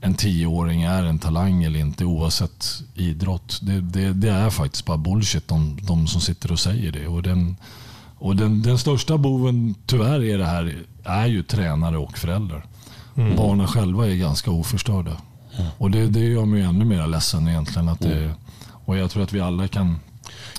[0.01, 3.59] en tioåring är en talang eller inte oavsett idrott.
[3.61, 7.07] Det, det, det är faktiskt bara bullshit de, de som sitter och säger det.
[7.07, 7.55] Och den,
[8.17, 12.65] och den, den största boven tyvärr är det här är ju tränare och föräldrar.
[13.15, 13.35] Mm.
[13.35, 15.17] Barnen själva är ganska oförstörda.
[15.57, 15.71] Mm.
[15.77, 17.89] Och det, det gör mig ännu mer ledsen egentligen.
[17.89, 18.35] Att det, mm.
[18.85, 19.99] och jag tror att vi alla kan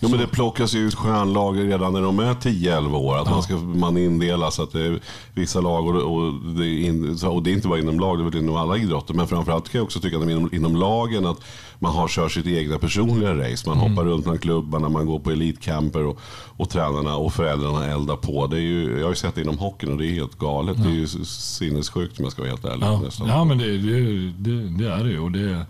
[0.02, 3.16] Jo, men det plockas ju ut stjärnlag redan när de är 10-11 år.
[3.16, 3.30] Att ja.
[3.30, 5.00] man ska man indela så att det är
[5.34, 8.22] vissa lag och, och, det är in, och det är inte bara inom lag, det
[8.22, 9.14] är väl inom alla idrotter.
[9.14, 11.40] Men framförallt kan jag också tycka att inom, inom lagen att
[11.78, 13.68] man har kört sitt egna personliga race.
[13.68, 13.90] Man mm.
[13.90, 16.20] hoppar runt bland klubbarna, man går på elitcamper och,
[16.56, 18.46] och tränarna och föräldrarna eldar på.
[18.46, 20.76] Det är ju, jag har ju sett det inom hockeyn och det är helt galet.
[20.78, 20.84] Ja.
[20.84, 22.86] Det är ju sinnessjukt om jag ska vara helt ärlig.
[22.86, 24.00] Ja, ja men det, det,
[24.38, 25.28] det, det är det ju.
[25.28, 25.66] Det,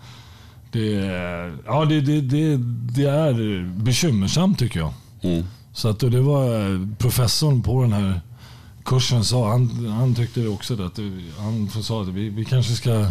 [1.66, 2.56] ja, det, det, det,
[2.94, 4.92] det är bekymmersamt tycker jag.
[5.22, 5.44] Mm.
[5.72, 8.20] Så att, det var professorn på den här
[8.84, 10.98] kursen sa, han, han tyckte också att
[11.38, 13.06] han sa att vi, vi kanske ska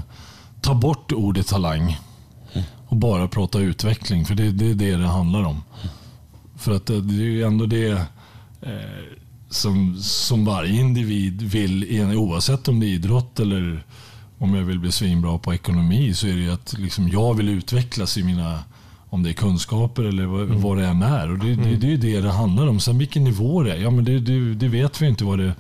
[0.62, 1.98] ta bort ordet talang
[2.88, 4.26] och bara prata utveckling.
[4.26, 5.64] För det, det är det det handlar om.
[6.56, 7.92] För att det är ju ändå det
[8.62, 9.18] eh,
[9.50, 13.86] som, som varje individ vill, oavsett om det är idrott eller
[14.42, 17.50] om jag vill bli svinbra på ekonomi så är det ju att liksom jag vill
[17.50, 18.60] utvecklas i mina
[19.10, 20.62] om det är kunskaper eller vad, mm.
[20.62, 21.32] vad det än är.
[21.32, 22.80] Och det, det, det är ju det det handlar om.
[22.80, 25.56] Sen vilken nivå det är, ja, men det, det, det vet vi inte vad det,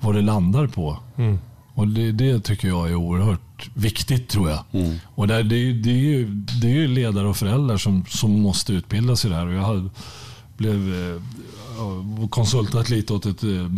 [0.00, 0.98] vad det landar på.
[1.16, 1.38] Mm.
[1.74, 4.64] Och det, det tycker jag är oerhört viktigt tror jag.
[4.72, 4.96] Mm.
[5.04, 6.28] Och där, det, det, är ju,
[6.60, 9.46] det är ju ledare och föräldrar som, som måste utbildas i det här.
[9.46, 9.90] Och jag hade,
[10.56, 13.68] blev eh, konsultat lite åt ett eh,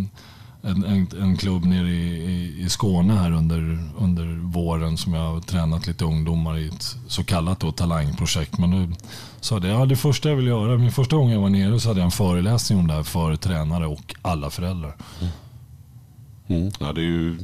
[0.67, 5.41] en, en, en klubb nere i, i, Skåne här under, under våren som jag har
[5.41, 8.59] tränat lite ungdomar i ett så kallat då, talangprojekt.
[8.59, 8.95] Men nu
[9.41, 11.89] sa det, ja, det första jag vill göra, min första gång jag var nere så
[11.89, 14.97] hade jag en föreläsning om det här för tränare och alla föräldrar.
[15.21, 15.33] Mm.
[16.49, 16.73] Mm.
[16.81, 17.39] Ja, det är ju,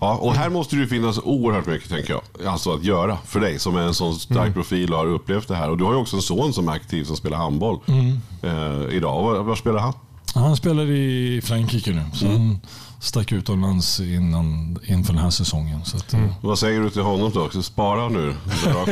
[0.00, 2.46] ja, och här måste det ju finnas oerhört mycket tänker jag.
[2.46, 4.52] Alltså att göra för dig som är en sån stark mm.
[4.52, 5.70] profil och har upplevt det här.
[5.70, 8.20] Och du har ju också en son som är aktiv som spelar handboll mm.
[8.42, 9.22] eh, idag.
[9.22, 9.92] Var, var spelar han?
[10.34, 12.04] Han spelar i Frankrike nu.
[12.12, 12.38] Så mm.
[12.38, 12.60] han
[13.00, 15.84] stack utomlands innan, inför den här säsongen.
[15.84, 16.32] Så att, mm.
[16.40, 17.50] Vad säger du till honom då?
[17.50, 18.34] Så spara nu.
[18.66, 18.86] ja,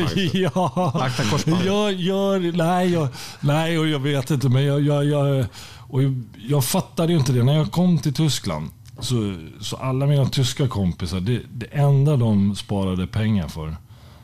[1.64, 2.56] jag gör...
[2.56, 3.08] Nej, jag,
[3.40, 4.48] nej, och jag vet inte.
[4.48, 5.46] Men jag, jag, jag,
[5.78, 7.42] och jag, jag fattade ju inte det.
[7.42, 8.70] När jag kom till Tyskland
[9.00, 13.76] så, så alla mina tyska kompisar, det, det enda de sparade pengar för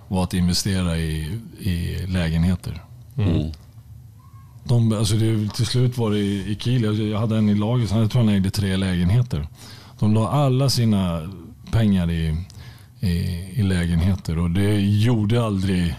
[0.09, 2.83] var att investera i, i lägenheter.
[3.17, 3.53] Mm.
[4.65, 7.91] De, alltså det, till slut var det i, i Kiel, jag, hade en i laget,
[7.91, 9.49] jag tror han ägde tre lägenheter.
[9.99, 11.31] De la alla sina
[11.71, 12.37] pengar i,
[13.01, 13.11] i,
[13.55, 15.95] i lägenheter och det gjorde aldrig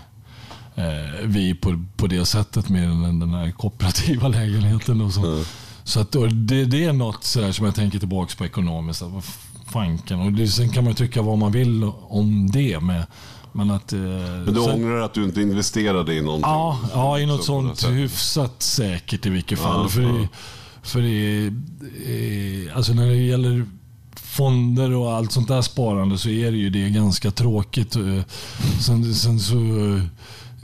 [0.76, 5.02] eh, vi på, på det sättet med den, den här kooperativa lägenheten.
[5.02, 5.26] Och så.
[5.26, 5.44] Mm.
[5.84, 9.02] Så att, det, det, är något sådär som jag tänker tillbaka på ekonomiskt.
[9.02, 9.24] vad
[9.68, 10.20] fanken.
[10.20, 12.80] Och det, sen kan man tycka vad man vill om det.
[12.80, 13.06] Med,
[13.54, 16.50] men, att, eh, men du så, ångrar att du inte investerade i någonting?
[16.50, 19.82] Ja, ja i något sånt hyfsat säkert i vilket fall.
[19.84, 20.08] Ja, för ja.
[20.08, 20.28] Det,
[20.82, 21.52] för det,
[22.76, 23.66] alltså när det gäller
[24.16, 27.96] fonder och allt sånt där sparande så är det ju det ganska tråkigt.
[27.96, 28.22] Eh,
[28.80, 29.56] sen, sen så...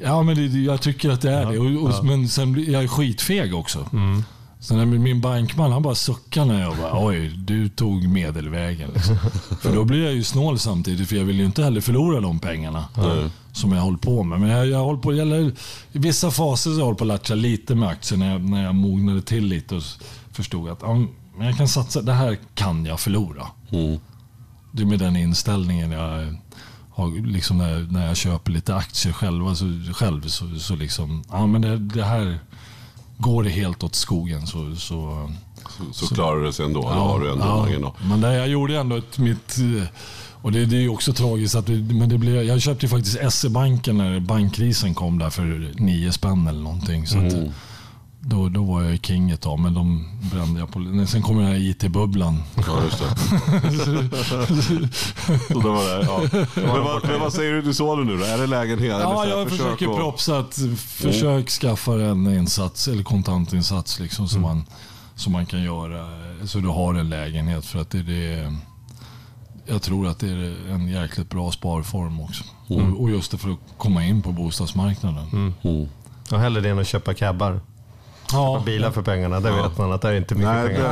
[0.04, 1.78] Ja, men det, jag tycker att det är ja, det.
[1.78, 3.86] Och, och, men sen jag är skitfeg också.
[3.94, 4.24] Mm.
[4.62, 8.92] Så när min bankman han bara suckade när jag bara, oj, du tog medelvägen.
[8.94, 9.18] Liksom.
[9.62, 12.40] för då blir jag ju snål samtidigt, för jag vill ju inte heller förlora de
[12.40, 13.30] pengarna mm.
[13.52, 14.40] som jag håller på med.
[14.40, 15.54] Men jag, jag håller på, jag, I
[15.92, 18.76] vissa faser så jag håller på att latcha lite med aktier när jag, när jag
[18.76, 19.84] mognade till lite och
[20.32, 21.06] förstod att ja,
[21.40, 23.48] jag kan satsa, det här kan jag förlora.
[23.72, 24.00] Mm.
[24.72, 26.36] Det är med den inställningen jag
[26.90, 31.48] har, liksom när, när jag köper lite aktier själva, så, själv så, så liksom, ja
[31.48, 32.40] men det, det här
[33.20, 34.76] går det helt åt skogen så...
[34.76, 35.30] Så,
[35.92, 36.82] så, så klarar det sig ändå?
[36.82, 37.46] Ja, har du ändå
[37.80, 39.56] ja, men det, jag gjorde ändå ett, mitt...
[40.42, 43.98] Och det, det är också tragiskt att men det blev, jag köpte ju faktiskt SE-banken
[43.98, 47.08] när bankkrisen kom där för nio spänn eller någonting.
[47.08, 47.28] Så mm.
[47.28, 47.54] att,
[48.30, 51.06] då, då var jag king ett tag, men de brände jag på.
[51.08, 52.44] Sen kom den här IT-bubblan.
[52.68, 53.06] Ja, just det.
[55.54, 56.22] så det var det, ja.
[56.56, 58.24] men, vad, men vad säger du till sonen nu då?
[58.24, 58.98] Är det lägenhet?
[59.02, 59.98] Ja, jag försöker och...
[59.98, 61.46] propsa att försök mm.
[61.46, 64.56] skaffa en insats eller kontantinsats liksom, som, mm.
[64.56, 64.66] man,
[65.16, 66.08] som man kan göra.
[66.46, 67.66] Så du har en lägenhet.
[67.66, 68.54] För att det, det
[69.66, 72.44] jag tror att det är en jäkligt bra sparform också.
[72.70, 72.94] Mm.
[72.94, 75.54] Och, och just det för att komma in på bostadsmarknaden.
[75.64, 75.88] Mm.
[76.32, 77.62] Och hellre det än att köpa cabbar.
[78.32, 80.84] Köpa bilar för pengarna, det vet man att det är inte mycket Nej, pengar.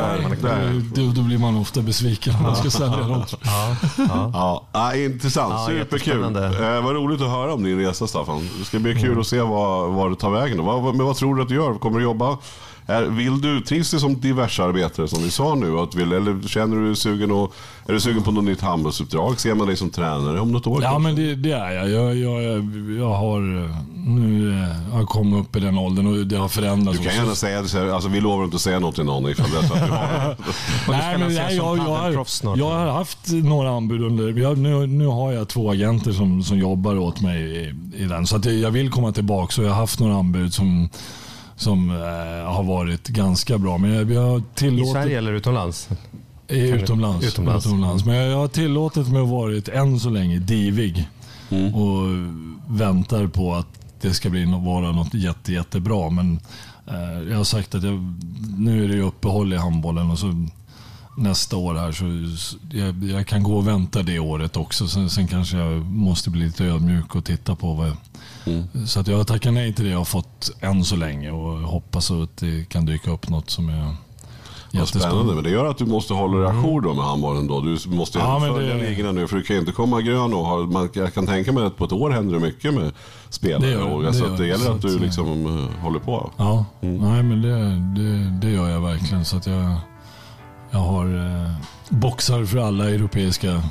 [0.42, 0.82] där- där.
[0.96, 3.34] Då, då blir man ofta besviken om man ska sälja något.
[3.44, 4.32] Ja, ja.
[4.34, 5.54] Ja, ja, intressant.
[5.54, 6.24] Ja, Superkul.
[6.24, 8.50] Eh, vad roligt att höra om din resa Staffan.
[8.60, 10.66] Det ska bli kul att se vad, vad du tar vägen.
[10.66, 11.74] Vad- men vad tror du att du gör?
[11.74, 12.38] Kommer du jobba?
[12.88, 15.80] Är, vill du, trivs du som diversarbetare som vi sa nu?
[15.80, 17.54] Att vill, eller känner du dig sugen, och,
[17.86, 19.40] är du sugen på något nytt handbollsuppdrag?
[19.40, 20.84] Ser man dig som tränare om något år?
[20.84, 21.08] Ja, kanske?
[21.08, 21.90] men det, det är jag.
[21.90, 22.44] Jag, jag,
[23.00, 23.40] jag har
[24.08, 26.98] nu eh, har jag kommit upp i den åldern och det har förändrats.
[26.98, 27.48] Du kan också.
[27.48, 29.62] gärna säga det, alltså, vi lovar inte att säga något till någon ifall det är
[29.62, 30.36] så att du har
[30.88, 34.42] Nej, men nej, jag, jag, jag har haft några anbud under...
[34.42, 37.74] Jag, nu, nu har jag två agenter som, som jobbar åt mig i,
[38.04, 38.28] i den.
[38.28, 40.90] Så att jag, jag vill komma tillbaka och jag har haft några anbud som,
[41.58, 41.96] som eh,
[42.54, 43.78] har varit ganska bra.
[43.78, 44.92] Men jag, jag har I tillåtit...
[44.92, 45.90] Sverige eller utomlands?
[46.48, 47.26] Utomlands.
[47.26, 47.66] Utomlands.
[47.66, 48.06] utomlands.
[48.06, 51.08] Men jag har tillåtit mig att varit än så länge divig.
[51.74, 52.04] Och
[52.68, 53.68] väntar på att
[54.02, 56.10] det ska bli, vara något jätte, jättebra.
[56.10, 56.40] Men
[56.88, 58.14] eh, jag har sagt att jag,
[58.58, 60.46] nu är det uppehåll i handbollen och så
[61.18, 62.06] nästa år här så
[62.78, 64.88] jag, jag kan gå och vänta det året också.
[64.88, 67.96] Sen, sen kanske jag måste bli lite ödmjuk och titta på vad jag,
[68.90, 71.58] Så att jag har tackat nej till det jag har fått än så länge och
[71.60, 73.96] hoppas att det kan dyka upp något som är
[74.72, 77.62] Vad spännande, men det gör att du måste hålla dig ajour då med handbollen då.
[77.62, 80.46] Du måste Ja, följa det- ligorna nu för du kan ju inte komma grön och
[80.46, 82.92] ha, man, jag kan tänka mig att på ett år händer det mycket med
[83.30, 83.62] spelare.
[83.66, 84.48] Det gör det, och, det så gör det det.
[84.48, 86.32] gäller att du liksom eh, håller på.
[86.38, 87.58] Ja, nej men det,
[88.02, 89.26] det, det gör jag verkligen.
[89.26, 89.76] Så att jag,
[90.72, 91.06] jag har
[91.46, 91.52] eh,
[91.90, 93.62] boxar för alla europeiska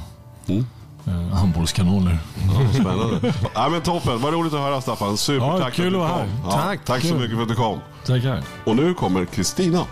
[0.48, 0.66] Mm.
[1.06, 2.18] eh, handbollskanoner.
[2.54, 3.34] Ja, spännande.
[3.54, 5.16] ja, men toppen, vad roligt att höra Staffan.
[5.16, 6.18] Supertack Ja, kul att du här.
[6.18, 6.28] kom.
[6.44, 7.78] Ja, Tack, tack så mycket för att du kom.
[8.06, 8.42] Tackar.
[8.64, 9.84] Och nu kommer Kristina.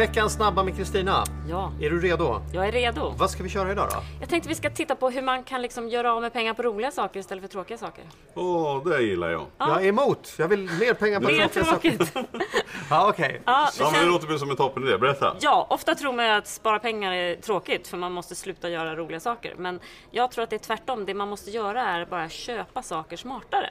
[0.00, 1.24] Veckans snabba med Kristina.
[1.48, 2.40] Ja, Är du redo?
[2.52, 3.14] jag är redo.
[3.16, 3.96] Vad ska vi köra idag då?
[4.20, 6.62] Jag tänkte vi ska titta på hur man kan liksom göra av med pengar på
[6.62, 8.04] roliga saker istället för tråkiga saker.
[8.34, 9.46] Åh, det gillar jag.
[9.58, 10.34] Jag är emot.
[10.38, 11.90] Jag vill mer pengar på är tråkiga saker.
[11.90, 12.12] tråkigt.
[12.90, 13.42] Ja, okej.
[13.44, 14.98] Ja, det Ja, men det låter väl som en toppen idé.
[14.98, 15.36] Berätta.
[15.40, 19.20] ja, ofta tror man att spara pengar är tråkigt för man måste sluta göra roliga
[19.20, 19.54] saker.
[19.58, 19.80] Men
[20.10, 21.04] jag tror att det är tvärtom.
[21.06, 23.70] Det man måste göra är bara köpa saker smartare.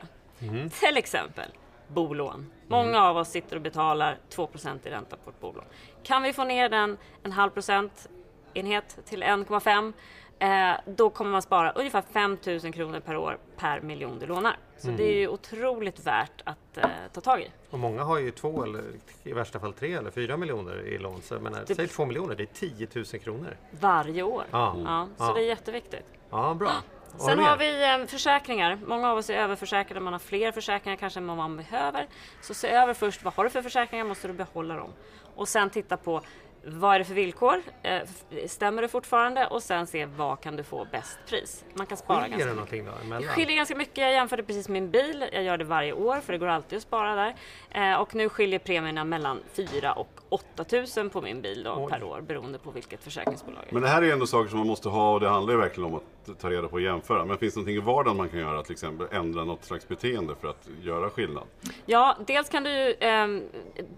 [0.80, 1.50] Till exempel
[1.88, 2.50] bolån.
[2.70, 5.64] Många av oss sitter och betalar 2% i ränta på ett bolån.
[6.04, 9.94] Kan vi få ner den en halv procentenhet till 1,5
[10.40, 14.58] eh, då kommer man spara ungefär 5 000 kronor per år per miljon du lånar.
[14.78, 17.52] Så det är ju otroligt värt att eh, ta tag i.
[17.70, 18.84] Och många har ju två eller
[19.24, 21.22] i värsta fall tre eller fyra miljoner i lån.
[21.22, 23.58] Så jag menar, Det- säg två miljoner, det är 10 000 kronor.
[23.80, 24.44] Varje år.
[24.52, 24.76] Ja.
[24.86, 25.34] Ja, så Ja.
[25.34, 26.06] det är jätteviktigt.
[26.30, 26.72] Ja, bra.
[27.18, 28.80] Sen har vi eh, försäkringar.
[28.86, 32.08] Många av oss är överförsäkrade, man har fler försäkringar kanske än vad man behöver.
[32.42, 34.06] Så se över först, vad har du för försäkringar?
[34.06, 34.94] Måste du behålla dem?
[35.36, 36.22] Och sen titta på
[36.66, 37.62] vad är det för villkor?
[37.84, 38.00] Eh,
[38.48, 39.48] Stämmer det fortfarande?
[39.48, 41.66] Och sen se vad kan du få bäst pris?
[41.74, 42.86] Man kan spara Skiljer ganska det mycket.
[42.86, 43.20] någonting då?
[43.20, 43.98] Det skiljer ganska mycket.
[43.98, 45.26] Jag jämförde precis min bil.
[45.32, 47.36] Jag gör det varje år för det går alltid att spara där.
[47.72, 50.66] Eh, och nu skiljer premierna mellan 4 och 8
[50.98, 53.64] 000 på min bil då, per år beroende på vilket försäkringsbolag.
[53.70, 55.60] Men det här är ju ändå saker som man måste ha och det handlar ju
[55.60, 57.26] verkligen om att ta reda på och jämföra.
[57.26, 60.36] Men finns det någonting i vardagen man kan göra, till exempel ändra något slags beteende
[60.42, 61.44] för att göra skillnad?
[61.86, 63.44] Ja, dels kan du ehm,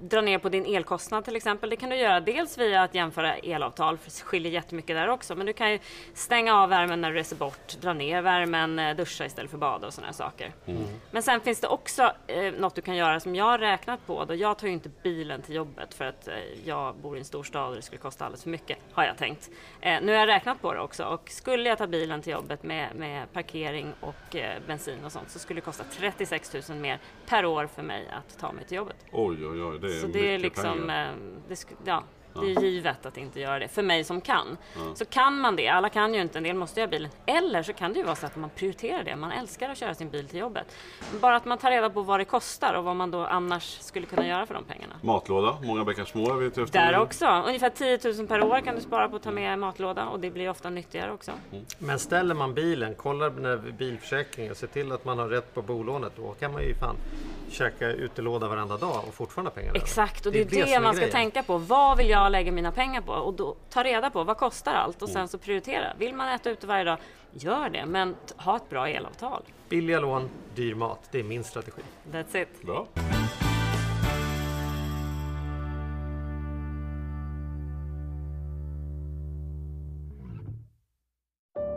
[0.02, 1.70] dra ner på din elkostnad till exempel.
[1.70, 5.36] Det kan du göra dels via att jämföra elavtal, för det skiljer jättemycket där också.
[5.36, 5.80] Men du kan ju
[6.14, 9.88] stänga av värmen när du reser bort, dra ner värmen, eh, duscha istället för bada
[9.88, 10.54] och sådana saker.
[11.12, 14.26] Men sen finns det också eh, något du kan göra som jag har räknat på.
[14.26, 14.36] Då.
[14.36, 16.34] Jag tar ju inte bilen till jobbet för att eh,
[16.66, 19.18] jag bor i en stor stad och det skulle kosta alldeles för mycket, har jag
[19.18, 19.50] tänkt.
[19.82, 22.64] Eh, nu har jag räknat på det också och skulle jag ta bilen till jobbet
[22.64, 27.00] med, med parkering och eh, bensin och sånt så skulle det kosta 36 000 mer
[27.28, 28.96] per år för mig att ta mig till jobbet.
[29.12, 29.80] Oj, oj, oj.
[29.80, 31.10] Det är Så mycket det är liksom, pengar.
[31.10, 31.16] eh,
[31.48, 31.76] det, sk-
[32.34, 34.58] ja, det är givet att inte göra det, för mig som kan.
[34.96, 37.12] Så kan man det, alla kan ju inte, en del måste ju ha bilen.
[37.26, 39.96] Eller så kan det ju vara så att man prioriterar det, man älskar att köra
[39.96, 40.76] sin bil till jobbet.
[41.22, 44.06] Bara att man tar reda på vad det kostar och vad man då annars skulle
[44.06, 44.96] kunna göra för de pengarna.
[45.02, 46.80] Matlåda, många bäckar små ute efter.
[46.80, 50.08] Där också, ungefär 10 000 per år kan du spara på att ta med matlåda
[50.08, 51.32] och det blir ofta nyttigare också.
[51.78, 56.14] Men ställer man bilen, kollar när bilförsäkringen, se till att man har rätt på bolånet.
[56.16, 56.96] Då kan man ju fan
[57.50, 59.76] käka utelåda varenda dag och fortfarande ha pengar.
[59.76, 61.12] Exakt, och det är det, är man ska grejen.
[61.12, 61.58] tänka på.
[61.58, 63.12] Vad vill jag lägga mina pengar på?
[63.12, 65.94] Och då ta reda på vad kostar allt och sen så prioritera.
[65.98, 66.98] Vill man äta ute varje dag,
[67.32, 67.86] gör det.
[67.86, 69.44] Men ha ett bra elavtal.
[69.70, 71.00] Billiga lån, dyr mat.
[71.12, 71.82] Det är min strategi.
[72.12, 72.62] That's it.
[72.62, 72.88] Bra.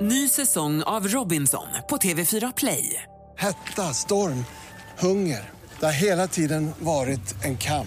[0.01, 3.03] Ny säsong av Robinson på TV4 Play.
[3.39, 4.45] Hetta, storm,
[4.99, 5.51] hunger.
[5.81, 7.87] Det har hela tiden varit en kamp.